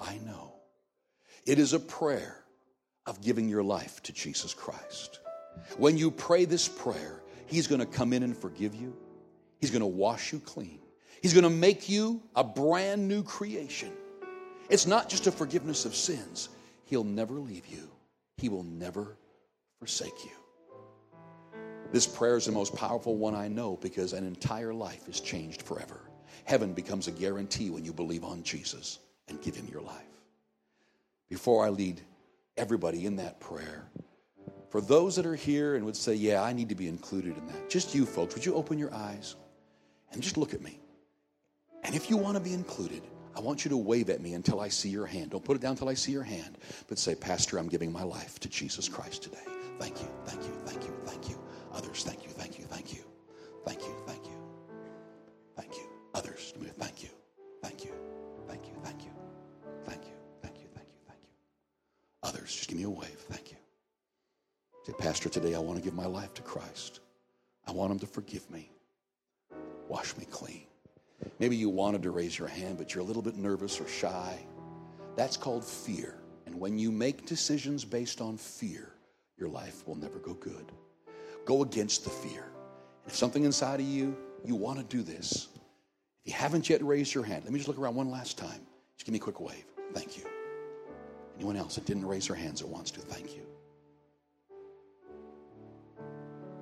I 0.00 0.18
know. 0.18 0.54
It 1.46 1.58
is 1.58 1.72
a 1.72 1.80
prayer 1.80 2.44
of 3.06 3.20
giving 3.20 3.48
your 3.48 3.62
life 3.62 4.02
to 4.04 4.12
Jesus 4.12 4.52
Christ. 4.52 5.20
When 5.76 5.96
you 5.96 6.10
pray 6.10 6.44
this 6.44 6.68
prayer, 6.68 7.22
He's 7.46 7.66
going 7.66 7.80
to 7.80 7.86
come 7.86 8.12
in 8.12 8.22
and 8.22 8.36
forgive 8.36 8.74
you, 8.74 8.96
He's 9.60 9.70
going 9.70 9.80
to 9.80 9.86
wash 9.86 10.32
you 10.32 10.40
clean, 10.40 10.80
He's 11.22 11.32
going 11.32 11.44
to 11.44 11.50
make 11.50 11.88
you 11.88 12.22
a 12.36 12.44
brand 12.44 13.08
new 13.08 13.22
creation. 13.22 13.92
It's 14.68 14.86
not 14.86 15.08
just 15.08 15.26
a 15.26 15.32
forgiveness 15.32 15.86
of 15.86 15.94
sins, 15.94 16.50
He'll 16.84 17.04
never 17.04 17.34
leave 17.34 17.66
you, 17.66 17.88
He 18.36 18.48
will 18.48 18.64
never 18.64 19.16
forsake 19.78 20.24
you. 20.24 20.47
This 21.90 22.06
prayer 22.06 22.36
is 22.36 22.44
the 22.44 22.52
most 22.52 22.74
powerful 22.74 23.16
one 23.16 23.34
I 23.34 23.48
know 23.48 23.78
because 23.80 24.12
an 24.12 24.26
entire 24.26 24.74
life 24.74 25.08
is 25.08 25.20
changed 25.20 25.62
forever. 25.62 26.00
Heaven 26.44 26.74
becomes 26.74 27.08
a 27.08 27.12
guarantee 27.12 27.70
when 27.70 27.84
you 27.84 27.92
believe 27.92 28.24
on 28.24 28.42
Jesus 28.42 28.98
and 29.28 29.40
give 29.40 29.56
Him 29.56 29.68
your 29.70 29.80
life. 29.80 30.04
Before 31.28 31.64
I 31.64 31.70
lead 31.70 32.00
everybody 32.56 33.06
in 33.06 33.16
that 33.16 33.40
prayer, 33.40 33.88
for 34.70 34.80
those 34.82 35.16
that 35.16 35.24
are 35.24 35.34
here 35.34 35.76
and 35.76 35.84
would 35.84 35.96
say, 35.96 36.14
Yeah, 36.14 36.42
I 36.42 36.52
need 36.52 36.68
to 36.68 36.74
be 36.74 36.88
included 36.88 37.36
in 37.36 37.46
that, 37.46 37.70
just 37.70 37.94
you 37.94 38.04
folks, 38.04 38.34
would 38.34 38.44
you 38.44 38.54
open 38.54 38.78
your 38.78 38.92
eyes 38.92 39.36
and 40.12 40.22
just 40.22 40.36
look 40.36 40.52
at 40.52 40.62
me? 40.62 40.80
And 41.84 41.94
if 41.94 42.10
you 42.10 42.16
want 42.18 42.36
to 42.36 42.42
be 42.42 42.52
included, 42.52 43.02
I 43.34 43.40
want 43.40 43.64
you 43.64 43.68
to 43.70 43.76
wave 43.76 44.10
at 44.10 44.20
me 44.20 44.34
until 44.34 44.60
I 44.60 44.68
see 44.68 44.88
your 44.88 45.06
hand. 45.06 45.30
Don't 45.30 45.44
put 45.44 45.56
it 45.56 45.60
down 45.62 45.72
until 45.72 45.88
I 45.88 45.94
see 45.94 46.12
your 46.12 46.22
hand, 46.22 46.58
but 46.88 46.98
say, 46.98 47.14
Pastor, 47.14 47.58
I'm 47.58 47.68
giving 47.68 47.92
my 47.92 48.02
life 48.02 48.38
to 48.40 48.48
Jesus 48.48 48.88
Christ 48.88 49.22
today. 49.22 49.38
Thank 49.78 50.00
you, 50.00 50.08
thank 50.24 50.42
you, 50.42 50.52
thank 50.66 50.84
you, 50.84 50.92
thank 51.04 51.28
you. 51.28 51.38
Others, 51.72 52.04
thank 52.04 52.24
you, 52.24 52.30
thank 52.30 52.58
you, 52.58 52.64
thank 52.64 52.92
you, 52.92 53.02
thank 53.64 53.80
you, 53.80 53.94
thank 54.06 54.24
you, 54.24 54.38
thank 55.56 55.74
you. 55.76 55.82
Others, 56.14 56.54
thank 56.78 57.02
you, 57.02 57.10
thank 57.62 57.84
you, 57.84 57.90
thank 58.46 58.66
you, 58.66 58.72
thank 58.82 59.04
you, 59.04 59.10
thank 59.84 60.04
you, 60.04 60.12
thank 60.42 60.56
you, 60.58 60.66
thank 60.74 60.88
you, 60.88 60.98
thank 61.06 61.20
you. 61.22 61.28
Others, 62.22 62.54
just 62.54 62.68
give 62.68 62.78
me 62.78 62.84
a 62.84 62.90
wave. 62.90 63.24
Thank 63.28 63.50
you. 63.50 63.56
Say, 64.84 64.92
Pastor, 64.98 65.28
today 65.28 65.54
I 65.54 65.58
want 65.58 65.78
to 65.78 65.84
give 65.84 65.94
my 65.94 66.06
life 66.06 66.32
to 66.34 66.42
Christ. 66.42 67.00
I 67.66 67.72
want 67.72 67.92
Him 67.92 67.98
to 68.00 68.06
forgive 68.06 68.50
me, 68.50 68.70
wash 69.88 70.16
me 70.16 70.24
clean. 70.30 70.64
Maybe 71.38 71.56
you 71.56 71.68
wanted 71.68 72.02
to 72.04 72.10
raise 72.10 72.38
your 72.38 72.48
hand, 72.48 72.78
but 72.78 72.94
you're 72.94 73.02
a 73.02 73.06
little 73.06 73.22
bit 73.22 73.36
nervous 73.36 73.80
or 73.80 73.88
shy. 73.88 74.38
That's 75.16 75.36
called 75.36 75.64
fear. 75.64 76.14
And 76.46 76.58
when 76.58 76.78
you 76.78 76.90
make 76.90 77.26
decisions 77.26 77.84
based 77.84 78.20
on 78.20 78.36
fear, 78.36 78.92
your 79.36 79.48
life 79.48 79.86
will 79.86 79.96
never 79.96 80.18
go 80.18 80.34
good. 80.34 80.72
Go 81.48 81.62
against 81.62 82.04
the 82.04 82.10
fear. 82.10 82.44
If 83.06 83.16
something 83.16 83.44
inside 83.44 83.80
of 83.80 83.86
you, 83.86 84.14
you 84.44 84.54
want 84.54 84.80
to 84.80 84.84
do 84.84 85.02
this, 85.02 85.48
if 86.22 86.26
you 86.26 86.32
haven't 86.34 86.68
yet 86.68 86.84
raised 86.84 87.14
your 87.14 87.24
hand, 87.24 87.44
let 87.44 87.54
me 87.54 87.58
just 87.58 87.68
look 87.68 87.78
around 87.78 87.94
one 87.94 88.10
last 88.10 88.36
time. 88.36 88.60
Just 88.98 89.06
give 89.06 89.14
me 89.14 89.16
a 89.16 89.22
quick 89.22 89.40
wave. 89.40 89.64
Thank 89.94 90.18
you. 90.18 90.24
Anyone 91.36 91.56
else 91.56 91.76
that 91.76 91.86
didn't 91.86 92.04
raise 92.04 92.26
their 92.26 92.36
hands 92.36 92.60
that 92.60 92.66
wants 92.66 92.90
to, 92.90 93.00
thank 93.00 93.34
you. 93.34 93.46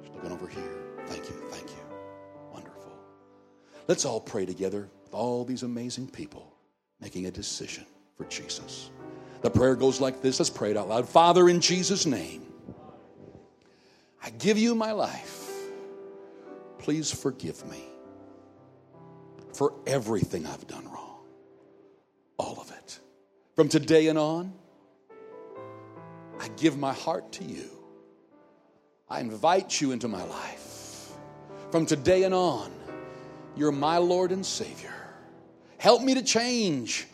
Just 0.02 0.14
looking 0.14 0.30
over 0.30 0.46
here. 0.46 0.78
Thank 1.06 1.28
you, 1.30 1.34
thank 1.50 1.68
you. 1.68 1.82
Wonderful. 2.52 2.92
Let's 3.88 4.04
all 4.04 4.20
pray 4.20 4.46
together 4.46 4.88
with 5.02 5.12
all 5.12 5.44
these 5.44 5.64
amazing 5.64 6.10
people 6.10 6.54
making 7.00 7.26
a 7.26 7.32
decision 7.32 7.86
for 8.16 8.22
Jesus. 8.26 8.90
The 9.40 9.50
prayer 9.50 9.74
goes 9.74 10.00
like 10.00 10.22
this. 10.22 10.38
Let's 10.38 10.48
pray 10.48 10.70
it 10.70 10.76
out 10.76 10.88
loud. 10.88 11.08
Father, 11.08 11.48
in 11.48 11.60
Jesus' 11.60 12.06
name, 12.06 12.45
I 14.22 14.30
give 14.30 14.58
you 14.58 14.74
my 14.74 14.92
life. 14.92 15.50
Please 16.78 17.10
forgive 17.10 17.64
me 17.70 17.82
for 19.52 19.74
everything 19.86 20.46
I've 20.46 20.66
done 20.66 20.84
wrong. 20.90 21.20
All 22.38 22.60
of 22.60 22.70
it. 22.70 23.00
From 23.54 23.68
today 23.68 24.08
and 24.08 24.18
on, 24.18 24.52
I 26.38 26.48
give 26.56 26.76
my 26.76 26.92
heart 26.92 27.32
to 27.32 27.44
you. 27.44 27.70
I 29.08 29.20
invite 29.20 29.80
you 29.80 29.92
into 29.92 30.08
my 30.08 30.22
life. 30.24 31.12
From 31.70 31.86
today 31.86 32.24
and 32.24 32.34
on, 32.34 32.70
you're 33.56 33.72
my 33.72 33.98
Lord 33.98 34.32
and 34.32 34.44
Savior. 34.44 34.94
Help 35.78 36.02
me 36.02 36.14
to 36.14 36.22
change 36.22 37.06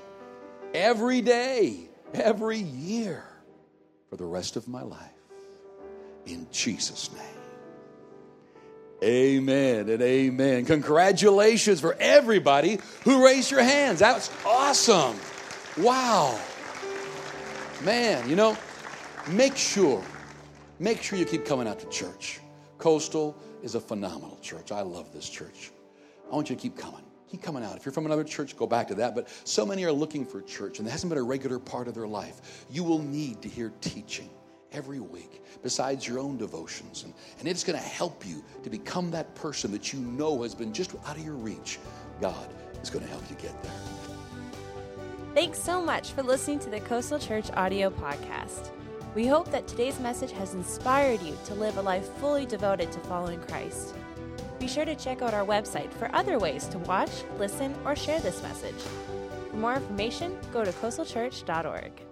every 0.74 1.20
day, 1.20 1.88
every 2.14 2.58
year 2.58 3.24
for 4.10 4.16
the 4.16 4.24
rest 4.24 4.56
of 4.56 4.66
my 4.68 4.82
life. 4.82 5.21
In 6.26 6.46
Jesus' 6.50 7.10
name. 7.12 7.22
Amen 9.02 9.88
and 9.88 10.00
amen. 10.00 10.64
Congratulations 10.64 11.80
for 11.80 11.96
everybody 11.98 12.78
who 13.02 13.24
raised 13.24 13.50
your 13.50 13.62
hands. 13.62 13.98
That's 13.98 14.30
awesome. 14.46 15.16
Wow. 15.76 16.38
Man, 17.84 18.28
you 18.30 18.36
know, 18.36 18.56
make 19.28 19.56
sure, 19.56 20.04
make 20.78 21.02
sure 21.02 21.18
you 21.18 21.24
keep 21.24 21.44
coming 21.44 21.66
out 21.66 21.80
to 21.80 21.88
church. 21.88 22.38
Coastal 22.78 23.36
is 23.64 23.74
a 23.74 23.80
phenomenal 23.80 24.38
church. 24.40 24.70
I 24.70 24.82
love 24.82 25.12
this 25.12 25.28
church. 25.28 25.72
I 26.30 26.34
want 26.34 26.48
you 26.48 26.54
to 26.54 26.62
keep 26.62 26.76
coming. 26.76 27.02
Keep 27.28 27.42
coming 27.42 27.64
out. 27.64 27.76
If 27.76 27.84
you're 27.84 27.92
from 27.92 28.06
another 28.06 28.24
church, 28.24 28.56
go 28.56 28.68
back 28.68 28.86
to 28.88 28.94
that. 28.96 29.16
But 29.16 29.28
so 29.44 29.66
many 29.66 29.84
are 29.84 29.92
looking 29.92 30.24
for 30.24 30.42
church, 30.42 30.78
and 30.78 30.86
it 30.86 30.90
hasn't 30.92 31.10
been 31.10 31.18
a 31.18 31.24
regular 31.24 31.58
part 31.58 31.88
of 31.88 31.94
their 31.94 32.06
life. 32.06 32.66
You 32.70 32.84
will 32.84 33.00
need 33.00 33.42
to 33.42 33.48
hear 33.48 33.72
teaching 33.80 34.30
every 34.72 35.00
week 35.00 35.42
besides 35.62 36.06
your 36.06 36.18
own 36.18 36.36
devotions. 36.36 37.04
And, 37.04 37.14
and 37.38 37.48
it's 37.48 37.64
going 37.64 37.78
to 37.78 37.84
help 37.84 38.26
you 38.26 38.42
to 38.62 38.70
become 38.70 39.10
that 39.12 39.34
person 39.34 39.70
that 39.72 39.92
you 39.92 40.00
know 40.00 40.42
has 40.42 40.54
been 40.54 40.72
just 40.72 40.94
out 41.06 41.16
of 41.16 41.24
your 41.24 41.34
reach. 41.34 41.78
God 42.20 42.48
is 42.82 42.90
going 42.90 43.04
to 43.04 43.10
help 43.10 43.22
you 43.30 43.36
get 43.36 43.62
there. 43.62 43.72
Thanks 45.34 45.58
so 45.58 45.80
much 45.80 46.12
for 46.12 46.22
listening 46.22 46.58
to 46.60 46.70
the 46.70 46.80
Coastal 46.80 47.18
Church 47.18 47.50
audio 47.54 47.88
podcast. 47.88 48.70
We 49.14 49.26
hope 49.26 49.50
that 49.50 49.66
today's 49.66 50.00
message 50.00 50.32
has 50.32 50.54
inspired 50.54 51.22
you 51.22 51.36
to 51.46 51.54
live 51.54 51.76
a 51.76 51.82
life 51.82 52.08
fully 52.18 52.46
devoted 52.46 52.90
to 52.92 52.98
following 53.00 53.40
Christ. 53.40 53.94
Be 54.58 54.68
sure 54.68 54.84
to 54.84 54.94
check 54.94 55.22
out 55.22 55.34
our 55.34 55.44
website 55.44 55.92
for 55.92 56.14
other 56.14 56.38
ways 56.38 56.66
to 56.68 56.78
watch, 56.80 57.10
listen, 57.38 57.74
or 57.84 57.96
share 57.96 58.20
this 58.20 58.42
message. 58.42 58.80
For 59.50 59.56
more 59.56 59.74
information, 59.74 60.38
go 60.52 60.64
to 60.64 60.72
coastalchurch.org. 60.72 62.11